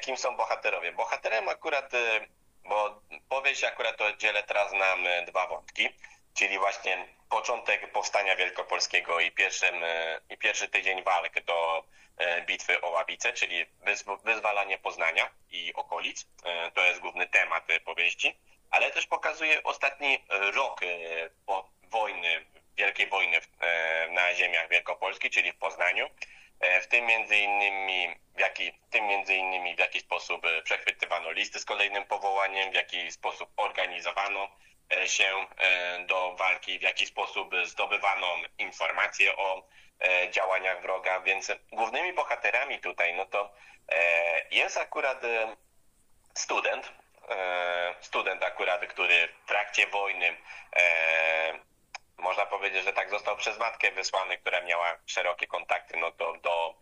Kim 0.00 0.16
są 0.16 0.36
bohaterowie? 0.36 0.92
Bohaterem 0.92 1.48
akurat, 1.48 1.92
bo 2.64 3.00
powieść 3.28 3.64
akurat 3.64 3.96
to 3.96 4.16
dzielę 4.16 4.42
teraz 4.42 4.72
na 4.72 4.96
dwa 5.26 5.46
wątki, 5.46 5.88
czyli 6.34 6.58
właśnie 6.58 7.08
początek 7.28 7.92
powstania 7.92 8.36
wielkopolskiego 8.36 9.20
i, 9.20 9.30
pierwszym, 9.30 9.74
i 10.30 10.38
pierwszy 10.38 10.68
tydzień 10.68 11.02
walk 11.02 11.40
do 11.44 11.84
E, 12.16 12.42
bitwy 12.42 12.80
o 12.80 12.90
Ławice, 12.90 13.32
czyli 13.32 13.66
wyzwalanie 14.24 14.78
Poznania 14.78 15.30
i 15.50 15.74
okolic. 15.74 16.26
E, 16.44 16.70
to 16.70 16.84
jest 16.84 17.00
główny 17.00 17.26
temat 17.26 17.66
powieści, 17.84 18.34
ale 18.70 18.90
też 18.90 19.06
pokazuje 19.06 19.62
ostatni 19.62 20.24
rok 20.54 20.80
e, 20.82 20.86
wojny, 21.82 22.44
wielkiej 22.76 23.06
wojny 23.06 23.40
na 24.10 24.34
ziemiach 24.34 24.68
wielkopolskich, 24.68 25.32
czyli 25.32 25.52
w 25.52 25.56
Poznaniu. 25.56 26.08
W 26.82 26.86
tym 26.86 27.06
między 27.06 27.36
innymi 27.36 28.16
w 28.36 28.40
jaki, 28.40 28.72
tym 28.90 29.06
między 29.06 29.34
innymi 29.34 29.76
w 29.76 29.78
jaki 29.78 30.00
sposób 30.00 30.46
przechwytywano 30.64 31.30
listy 31.30 31.58
z 31.58 31.64
kolejnym 31.64 32.04
powołaniem, 32.04 32.70
w 32.70 32.74
jaki 32.74 33.12
sposób 33.12 33.50
organizowano 33.56 34.48
się 35.06 35.46
do 36.06 36.34
walki, 36.34 36.78
w 36.78 36.82
jaki 36.82 37.06
sposób 37.06 37.54
zdobywano 37.64 38.36
informacje 38.58 39.36
o 39.36 39.68
E, 40.02 40.30
działaniach 40.30 40.82
wroga, 40.82 41.20
więc 41.20 41.52
głównymi 41.72 42.12
bohaterami 42.12 42.78
tutaj, 42.78 43.14
no 43.14 43.26
to 43.26 43.50
e, 43.88 43.98
jest 44.50 44.76
akurat 44.76 45.24
e, 45.24 45.56
student, 46.34 46.92
student 48.00 48.42
akurat, 48.42 48.86
który 48.86 49.28
w 49.44 49.48
trakcie 49.48 49.86
wojny 49.86 50.36
można 52.18 52.46
powiedzieć, 52.46 52.84
że 52.84 52.92
tak 52.92 53.10
został 53.10 53.36
przez 53.36 53.58
matkę 53.58 53.90
wysłany, 53.90 54.38
która 54.38 54.60
miała 54.60 54.98
szerokie 55.06 55.46
kontakty 55.46 55.96
no 55.96 56.10
to 56.10 56.36
do 56.36 56.74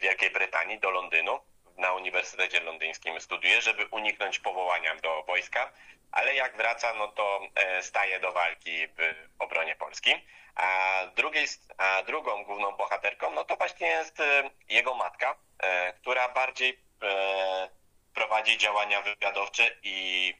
Wielkiej 0.00 0.30
Brytanii, 0.30 0.78
do 0.78 0.90
Londynu. 0.90 1.40
Na 1.76 1.92
Uniwersytecie 1.92 2.60
Londyńskim 2.60 3.20
studiuje, 3.20 3.62
żeby 3.62 3.86
uniknąć 3.86 4.38
powołania 4.38 4.94
do 4.94 5.22
wojska, 5.22 5.72
ale 6.12 6.34
jak 6.34 6.56
wraca, 6.56 6.94
no 6.94 7.08
to 7.08 7.40
staje 7.80 8.20
do 8.20 8.32
walki 8.32 8.86
w 8.86 9.14
obronie 9.38 9.76
Polski. 9.76 10.14
A, 10.56 11.00
drugiej, 11.16 11.46
a 11.78 12.02
drugą 12.02 12.44
główną 12.44 12.72
bohaterką, 12.72 13.30
no 13.30 13.44
to 13.44 13.56
właśnie 13.56 13.86
jest 13.86 14.20
e, 14.20 14.50
jego 14.68 14.94
matka, 14.94 15.36
e, 15.58 15.92
która 15.92 16.28
bardziej 16.28 16.80
e, 17.02 17.68
prowadzi 18.14 18.58
działania 18.58 19.02
wywiadowcze 19.02 19.70
i 19.82 20.34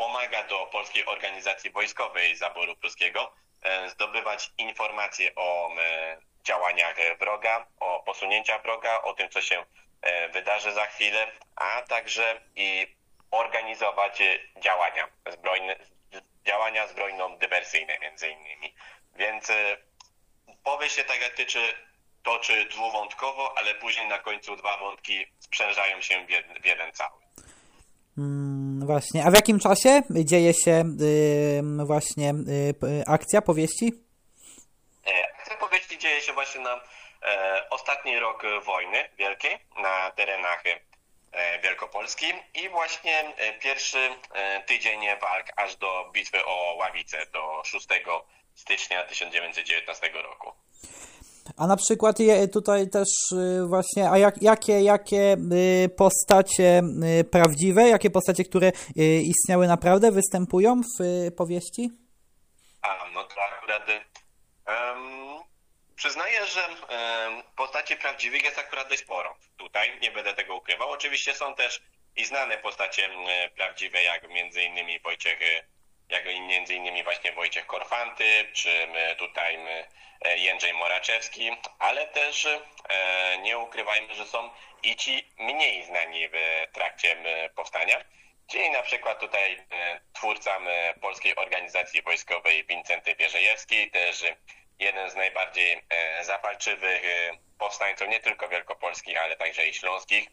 pomaga 0.00 0.42
do 0.42 0.66
Polskiej 0.66 1.06
Organizacji 1.06 1.70
Wojskowej 1.70 2.36
Zaboru 2.36 2.76
Pruskiego 2.76 3.32
zdobywać 3.86 4.50
informacje 4.58 5.34
o 5.34 5.70
działaniach 6.44 6.96
wroga, 7.18 7.66
o 7.80 8.02
posunięciach 8.02 8.62
wroga, 8.62 9.02
o 9.02 9.12
tym, 9.12 9.28
co 9.30 9.40
się 9.42 9.64
wydarzy 10.32 10.72
za 10.72 10.86
chwilę, 10.86 11.26
a 11.56 11.82
także 11.82 12.40
i 12.56 12.96
organizować 13.30 14.22
działania 14.60 15.08
zbrojne, 15.30 15.76
działania 16.46 16.86
zbrojno-dywersyjne 16.86 17.98
między 18.00 18.28
innymi. 18.28 18.74
Więc 19.16 19.50
e, 19.50 19.76
powieść 20.64 20.96
się 20.96 21.04
tak 21.04 21.20
jak 21.20 21.34
tyczy, 21.34 21.74
toczy 22.22 22.64
dwuwątkowo, 22.64 23.58
ale 23.58 23.74
później 23.74 24.08
na 24.08 24.18
końcu 24.18 24.56
dwa 24.56 24.76
wątki 24.76 25.26
sprzężają 25.38 26.00
się 26.00 26.26
w 26.60 26.66
jeden 26.66 26.92
cały. 26.92 27.29
Mm, 28.20 28.86
właśnie. 28.86 29.24
A 29.24 29.30
w 29.30 29.34
jakim 29.34 29.58
czasie 29.58 30.02
dzieje 30.10 30.54
się 30.54 30.84
yy, 30.98 31.86
właśnie 31.86 32.34
yy, 32.82 33.04
akcja 33.06 33.42
powieści? 33.42 33.92
E, 35.06 35.34
akcja 35.38 35.56
powieści 35.56 35.98
dzieje 35.98 36.20
się 36.20 36.32
właśnie 36.32 36.60
na 36.60 36.80
e, 37.22 37.70
ostatni 37.70 38.18
rok 38.18 38.42
wojny 38.64 39.08
wielkiej 39.18 39.58
na 39.82 40.10
terenach 40.10 40.62
e, 40.66 41.60
Wielkopolski 41.62 42.26
i 42.54 42.68
właśnie 42.68 43.24
pierwszy 43.60 44.10
tydzień 44.66 45.00
walk 45.20 45.46
aż 45.56 45.76
do 45.76 46.10
bitwy 46.12 46.44
o 46.44 46.74
Ławice, 46.78 47.26
do 47.32 47.62
6 47.64 47.88
stycznia 48.54 49.04
1919 49.04 50.10
roku. 50.12 50.52
A 51.56 51.66
na 51.66 51.76
przykład 51.76 52.16
tutaj 52.52 52.90
też 52.90 53.08
y, 53.32 53.66
właśnie, 53.66 54.10
a 54.10 54.18
jak, 54.18 54.42
jakie, 54.42 54.80
jakie 54.80 55.36
y, 55.84 55.88
postacie 55.88 56.82
y, 57.20 57.24
prawdziwe, 57.24 57.88
jakie 57.88 58.10
postacie, 58.10 58.44
które 58.44 58.72
istniały 59.22 59.66
naprawdę, 59.66 60.12
występują 60.12 60.80
w 60.82 61.30
powieści? 61.36 61.90
A, 62.82 63.10
no 63.14 63.24
to 63.24 63.34
akurat 63.42 63.88
um, 63.88 65.40
przyznaję, 65.96 66.46
że 66.46 66.60
um, 66.60 67.42
postaci 67.56 67.96
prawdziwych 67.96 68.44
jest 68.44 68.58
akurat 68.58 68.88
dość 68.88 69.02
sporo. 69.02 69.36
Tutaj 69.56 70.00
nie 70.02 70.10
będę 70.10 70.34
tego 70.34 70.56
ukrywał. 70.56 70.90
Oczywiście 70.90 71.34
są 71.34 71.54
też 71.54 71.82
i 72.16 72.24
znane 72.24 72.58
postacie 72.58 73.08
prawdziwe, 73.56 74.02
jak 74.02 74.28
między 74.30 74.62
innymi 74.62 75.00
Wojciech 75.00 75.38
jak 76.10 76.24
między 76.24 76.74
innymi 76.74 77.04
właśnie 77.04 77.32
Wojciech 77.32 77.66
Korfanty, 77.66 78.50
czy 78.52 78.88
tutaj 79.18 79.58
e, 80.24 80.38
Jędrzej 80.38 80.72
Moraczewski, 80.72 81.50
ale 81.78 82.06
też 82.06 82.46
e, 82.46 83.38
nie 83.38 83.58
ukrywajmy, 83.58 84.14
że 84.14 84.26
są 84.26 84.50
i 84.82 84.96
ci 84.96 85.28
mniej 85.38 85.84
znani 85.84 86.28
w 86.28 86.66
trakcie 86.72 87.16
powstania, 87.54 88.04
czyli 88.46 88.70
na 88.70 88.82
przykład 88.82 89.20
tutaj 89.20 89.52
e, 89.70 90.00
twórca 90.12 90.58
Polskiej 91.00 91.36
Organizacji 91.36 92.02
Wojskowej 92.02 92.64
Wincenty 92.64 93.14
Wierzejewski, 93.14 93.90
też 93.90 94.24
jeden 94.78 95.10
z 95.10 95.14
najbardziej 95.14 95.82
zapalczywych 96.20 97.02
powstańców, 97.58 98.08
nie 98.08 98.20
tylko 98.20 98.48
wielkopolskich, 98.48 99.22
ale 99.22 99.36
także 99.36 99.66
i 99.66 99.74
śląskich, 99.74 100.28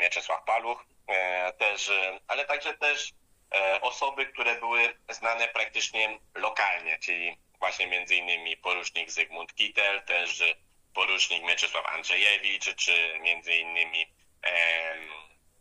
Mieczysław 0.00 0.44
Paluch, 0.44 0.84
też, 1.58 1.90
ale 2.28 2.44
także 2.44 2.74
też 2.74 3.12
osoby, 3.80 4.26
które 4.26 4.54
były 4.54 4.94
znane 5.08 5.48
praktycznie 5.48 6.18
lokalnie, 6.34 6.98
czyli 6.98 7.36
właśnie 7.58 7.86
między 7.86 8.16
innymi 8.16 8.56
porucznik 8.56 9.10
Zygmunt 9.10 9.54
Kittel, 9.54 10.02
też 10.02 10.42
porucznik 10.94 11.42
Mieczysław 11.42 11.86
Andrzejewicz, 11.86 12.74
czy 12.74 13.18
między 13.20 13.54
innymi 13.54 14.06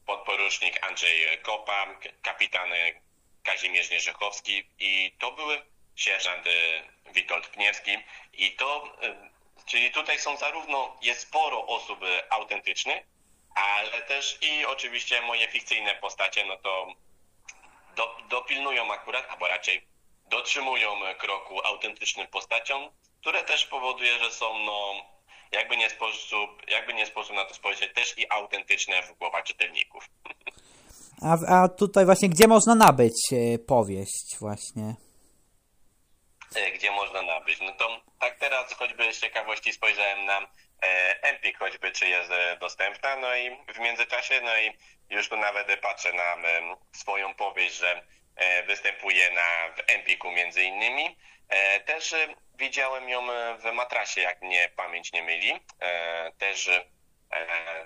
podporucznik 0.06 0.86
Andrzej 0.86 1.38
Kopa, 1.41 1.88
kapitan 2.21 2.69
Kazimierz 3.43 3.91
Nierzechowski. 3.91 4.63
I 4.80 5.12
to 5.19 5.32
były 5.32 5.62
sierżant 5.95 6.47
e, 6.47 6.51
Witold 7.13 7.47
Pniewski 7.47 7.91
i 8.34 8.51
to, 8.51 8.97
e, 9.01 9.30
czyli 9.65 9.91
tutaj 9.91 10.19
są 10.19 10.38
zarówno, 10.38 10.97
jest 11.01 11.21
sporo 11.21 11.67
osób 11.67 11.99
autentycznych, 12.30 13.04
ale 13.56 14.01
też 14.01 14.38
i 14.41 14.65
oczywiście 14.65 15.21
moje 15.21 15.47
fikcyjne 15.47 15.95
postacie, 15.95 16.45
no 16.45 16.58
to 16.58 16.93
do, 17.95 18.17
dopilnują 18.30 18.93
akurat, 18.93 19.25
albo 19.30 19.47
raczej 19.47 19.88
dotrzymują 20.30 20.89
kroku 21.17 21.65
autentycznym 21.65 22.27
postaciom, 22.27 22.89
które 23.21 23.43
też 23.43 23.65
powoduje, 23.65 24.19
że 24.19 24.32
są 24.32 24.60
no, 24.60 24.93
jakby 25.51 25.77
nie 25.77 25.89
sposób, 25.89 26.49
jakby 26.67 26.93
nie 26.93 27.06
sposób 27.06 27.36
na 27.36 27.45
to 27.45 27.54
spojrzeć, 27.54 27.93
też 27.93 28.17
i 28.17 28.30
autentyczne 28.30 29.04
w 29.04 29.17
głowach 29.17 29.43
czytelników. 29.43 30.10
A, 31.21 31.63
a 31.63 31.67
tutaj 31.67 32.06
właśnie, 32.06 32.30
gdzie 32.30 32.47
można 32.47 32.75
nabyć 32.75 33.15
e, 33.34 33.60
powieść 33.60 34.38
właśnie? 34.39 34.95
e, 36.56 36.71
gdzie 36.71 36.91
można 36.91 37.21
nabyć. 37.21 37.62
No 37.62 37.71
to 37.71 38.01
tak 38.19 38.39
teraz 38.39 38.73
choćby 38.73 39.13
z 39.13 39.21
ciekawości 39.21 39.73
spojrzałem 39.73 40.25
na 40.25 40.47
Empik 41.22 41.58
choćby, 41.60 41.91
czy 41.91 42.08
jest 42.08 42.32
e, 42.32 42.58
dostępna, 42.58 43.15
no 43.15 43.36
i 43.36 43.58
w 43.74 43.80
międzyczasie, 43.80 44.41
no 44.41 44.58
i 44.58 44.78
już 45.10 45.30
tu 45.30 45.38
nawet 45.38 45.80
patrzę 45.82 46.13
na 46.13 46.34
e, 46.36 46.76
swoją 46.91 47.34
powieść, 47.34 47.76
że 47.76 48.04
e, 48.36 48.63
występuje 48.63 49.32
na, 49.32 49.74
w 49.76 49.84
Empiku 49.88 50.32
między 50.32 50.63
innymi. 50.63 51.17
E, 51.50 51.80
też 51.80 52.13
e, 52.13 52.28
widziałem 52.56 53.10
ją 53.10 53.32
e, 53.32 53.58
w 53.58 53.63
matrasie, 53.74 54.22
jak 54.22 54.41
mnie 54.41 54.70
pamięć 54.76 55.12
nie 55.13 55.24
myli. 55.24 55.60
E, 55.80 56.32
też 56.38 56.67
e, 56.67 56.82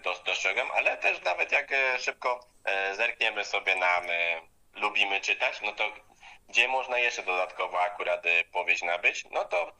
dos- 0.01 0.23
dostrzegam, 0.23 0.71
ale 0.71 0.97
też 0.97 1.21
nawet 1.21 1.51
jak 1.51 1.71
e, 1.71 1.99
szybko 1.99 2.47
e, 2.65 2.95
zerkniemy 2.95 3.45
sobie 3.45 3.75
na 3.75 3.97
e, 4.01 4.41
lubimy 4.73 5.21
czytać, 5.21 5.61
no 5.61 5.71
to 5.71 5.91
gdzie 6.49 6.67
można 6.67 6.99
jeszcze 6.99 7.23
dodatkowo 7.23 7.81
akurat 7.81 8.25
e, 8.25 8.43
powieść 8.43 8.83
nabyć, 8.83 9.25
no 9.31 9.45
to 9.45 9.67
e, 9.69 9.73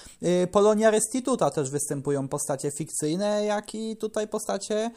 Polonia 0.53 0.91
Restituta 0.91 1.51
też 1.51 1.71
występują 1.71 2.29
postacie 2.29 2.71
fikcyjne, 2.79 3.45
jak 3.45 3.75
i 3.75 3.97
tutaj 3.97 4.29
postacie 4.29 4.91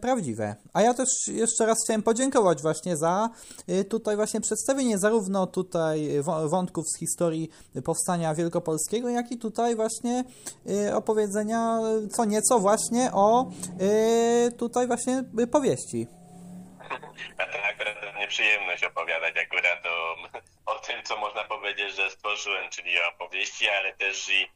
prawdziwe. 0.00 0.56
A 0.72 0.82
ja 0.82 0.94
też 0.94 1.08
jeszcze 1.26 1.66
raz 1.66 1.78
chciałem 1.84 2.02
podziękować 2.02 2.62
właśnie 2.62 2.96
za 2.96 3.30
yy, 3.68 3.84
tutaj 3.84 4.16
właśnie 4.16 4.40
przedstawienie 4.40 4.98
zarówno 4.98 5.46
tutaj 5.46 6.08
wątków 6.46 6.84
z 6.88 6.98
historii 6.98 7.50
powstania 7.84 8.34
wielkopolskiego, 8.34 9.08
jak 9.08 9.32
i 9.32 9.38
tutaj 9.38 9.76
właśnie 9.76 10.24
yy, 10.64 10.94
opowiedzenia 10.96 11.80
co 12.12 12.24
nieco 12.24 12.58
właśnie 12.58 13.10
o 13.12 13.50
tutaj 14.58 14.86
właśnie 14.86 15.24
powieści. 15.50 16.06
A 17.38 17.46
to 17.52 17.62
akurat 17.62 18.14
mnie 18.16 18.28
przyjemność 18.28 18.84
opowiadać 18.84 19.34
akurat 19.36 19.86
o, 19.86 20.16
o 20.72 20.78
tym, 20.78 21.02
co 21.04 21.16
można 21.16 21.44
powiedzieć, 21.44 21.96
że 21.96 22.10
stworzyłem, 22.10 22.70
czyli 22.70 22.90
o 23.00 23.08
opowieści, 23.08 23.68
ale 23.68 23.92
też 23.92 24.28
i 24.28 24.48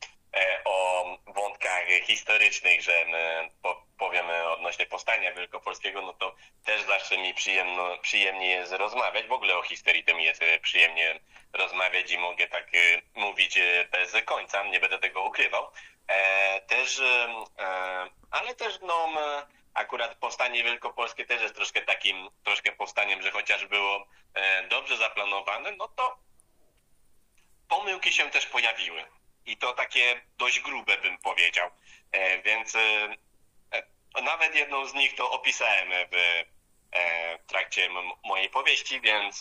o 0.64 1.04
wątkach 1.26 1.84
historycznych, 2.06 2.82
że 2.82 2.92
e, 2.92 3.50
po, 3.62 3.82
powiemy 3.98 4.48
odnośnie 4.48 4.86
powstania 4.86 5.32
wielkopolskiego, 5.32 6.02
no 6.02 6.12
to 6.12 6.34
też 6.64 6.82
zawsze 6.82 7.18
mi 7.18 7.34
przyjemno, 7.34 7.98
przyjemnie 7.98 8.48
jest 8.48 8.72
rozmawiać. 8.72 9.26
W 9.26 9.32
ogóle 9.32 9.56
o 9.56 9.62
historii 9.62 10.04
to 10.04 10.14
mi 10.14 10.24
jest 10.24 10.42
e, 10.42 10.58
przyjemnie 10.58 11.20
rozmawiać 11.52 12.10
i 12.10 12.18
mogę 12.18 12.46
tak 12.48 12.68
e, 12.74 13.20
mówić 13.20 13.58
e, 13.58 13.88
bez 13.90 14.12
końca, 14.24 14.64
nie 14.64 14.80
będę 14.80 14.98
tego 14.98 15.22
ukrywał. 15.22 15.70
E, 16.08 16.60
też, 16.60 17.00
e, 17.00 17.28
e, 17.58 18.08
ale 18.30 18.54
też 18.54 18.78
no, 18.82 19.08
akurat 19.74 20.14
powstanie 20.14 20.64
wielkopolskie 20.64 21.26
też 21.26 21.42
jest 21.42 21.54
troszkę 21.54 21.82
takim, 21.82 22.28
troszkę 22.44 22.72
powstaniem, 22.72 23.22
że 23.22 23.30
chociaż 23.30 23.66
było 23.66 24.06
e, 24.34 24.68
dobrze 24.68 24.96
zaplanowane, 24.96 25.72
no 25.72 25.88
to 25.88 26.16
pomyłki 27.68 28.12
się 28.12 28.30
też 28.30 28.46
pojawiły. 28.46 29.04
I 29.46 29.56
to 29.56 29.72
takie 29.72 30.20
dość 30.38 30.60
grube 30.60 30.98
bym 30.98 31.18
powiedział. 31.18 31.70
E, 32.12 32.42
więc 32.42 32.74
e, 32.76 32.80
e, 33.72 34.22
nawet 34.22 34.54
jedną 34.54 34.86
z 34.86 34.94
nich 34.94 35.14
to 35.14 35.30
opisałem 35.30 35.88
w, 36.12 36.44
trakcie 37.46 37.88
mojej 38.24 38.50
powieści, 38.50 39.00
więc 39.00 39.40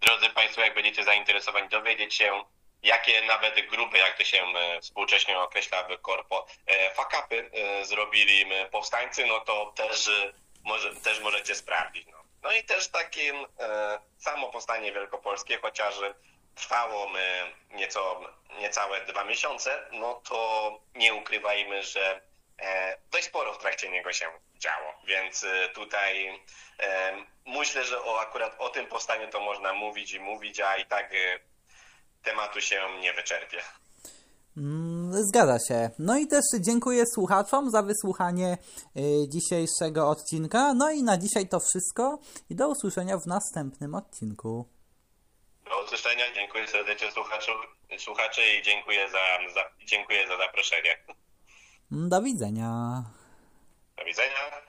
drodzy 0.00 0.30
Państwo, 0.30 0.60
jak 0.60 0.74
będziecie 0.74 1.04
zainteresowani 1.04 1.68
dowiedzieć 1.68 2.14
się, 2.14 2.44
jakie 2.82 3.22
nawet 3.22 3.66
grube, 3.66 3.98
jak 3.98 4.18
to 4.18 4.24
się 4.24 4.44
współcześnie 4.82 5.38
określa 5.38 5.82
w 5.82 6.00
korpo, 6.00 6.46
fakapy 6.94 7.50
zrobili 7.82 8.44
powstańcy, 8.70 9.26
no 9.26 9.40
to 9.40 9.72
też, 9.76 10.10
może, 10.64 10.94
też 10.94 11.20
możecie 11.20 11.54
sprawdzić. 11.54 12.06
No. 12.06 12.18
no 12.42 12.52
i 12.52 12.64
też 12.64 12.88
takie 12.88 13.32
samo 14.18 14.48
powstanie 14.48 14.92
wielkopolskie, 14.92 15.58
chociaż 15.58 15.94
trwało 16.58 17.06
nieco, 17.74 18.20
niecałe 18.58 19.06
dwa 19.06 19.24
miesiące, 19.24 19.70
no 19.92 20.20
to 20.28 20.80
nie 20.94 21.14
ukrywajmy, 21.14 21.82
że 21.82 22.20
e, 22.58 22.96
dość 23.10 23.24
sporo 23.26 23.54
w 23.54 23.58
trakcie 23.58 23.90
niego 23.90 24.12
się 24.12 24.26
działo, 24.58 24.92
więc 25.06 25.44
e, 25.44 25.68
tutaj 25.68 26.40
e, 26.80 27.12
myślę, 27.46 27.84
że 27.84 28.02
o, 28.04 28.20
akurat 28.20 28.56
o 28.58 28.68
tym 28.68 28.86
powstaniu 28.86 29.30
to 29.30 29.40
można 29.40 29.74
mówić 29.74 30.12
i 30.12 30.20
mówić, 30.20 30.60
a 30.60 30.76
i 30.76 30.86
tak 30.86 31.10
tematu 32.22 32.60
się 32.60 32.80
nie 33.00 33.12
wyczerpie. 33.12 33.58
Mm, 34.56 35.24
Zgadza 35.24 35.58
się. 35.68 35.90
No 35.98 36.18
i 36.18 36.26
też 36.26 36.44
dziękuję 36.60 37.04
słuchaczom 37.14 37.70
za 37.70 37.82
wysłuchanie 37.82 38.58
dzisiejszego 39.28 40.08
odcinka. 40.08 40.74
No 40.74 40.90
i 40.90 41.02
na 41.02 41.18
dzisiaj 41.18 41.48
to 41.48 41.60
wszystko 41.60 42.18
i 42.50 42.54
do 42.54 42.68
usłyszenia 42.68 43.18
w 43.18 43.26
następnym 43.26 43.94
odcinku 43.94 44.77
do 45.68 45.84
usłyszenia. 45.84 46.24
Dziękuję 46.34 46.68
serdecznie 46.68 47.12
słuchaczy, 47.12 47.52
słuchaczy 47.98 48.40
i 48.58 48.62
dziękuję 48.62 49.08
za, 49.10 49.52
za, 49.54 49.64
dziękuję 49.84 50.28
za 50.28 50.36
zaproszenie. 50.36 50.98
Do 51.90 52.22
widzenia. 52.22 53.02
Do 53.96 54.04
widzenia. 54.04 54.68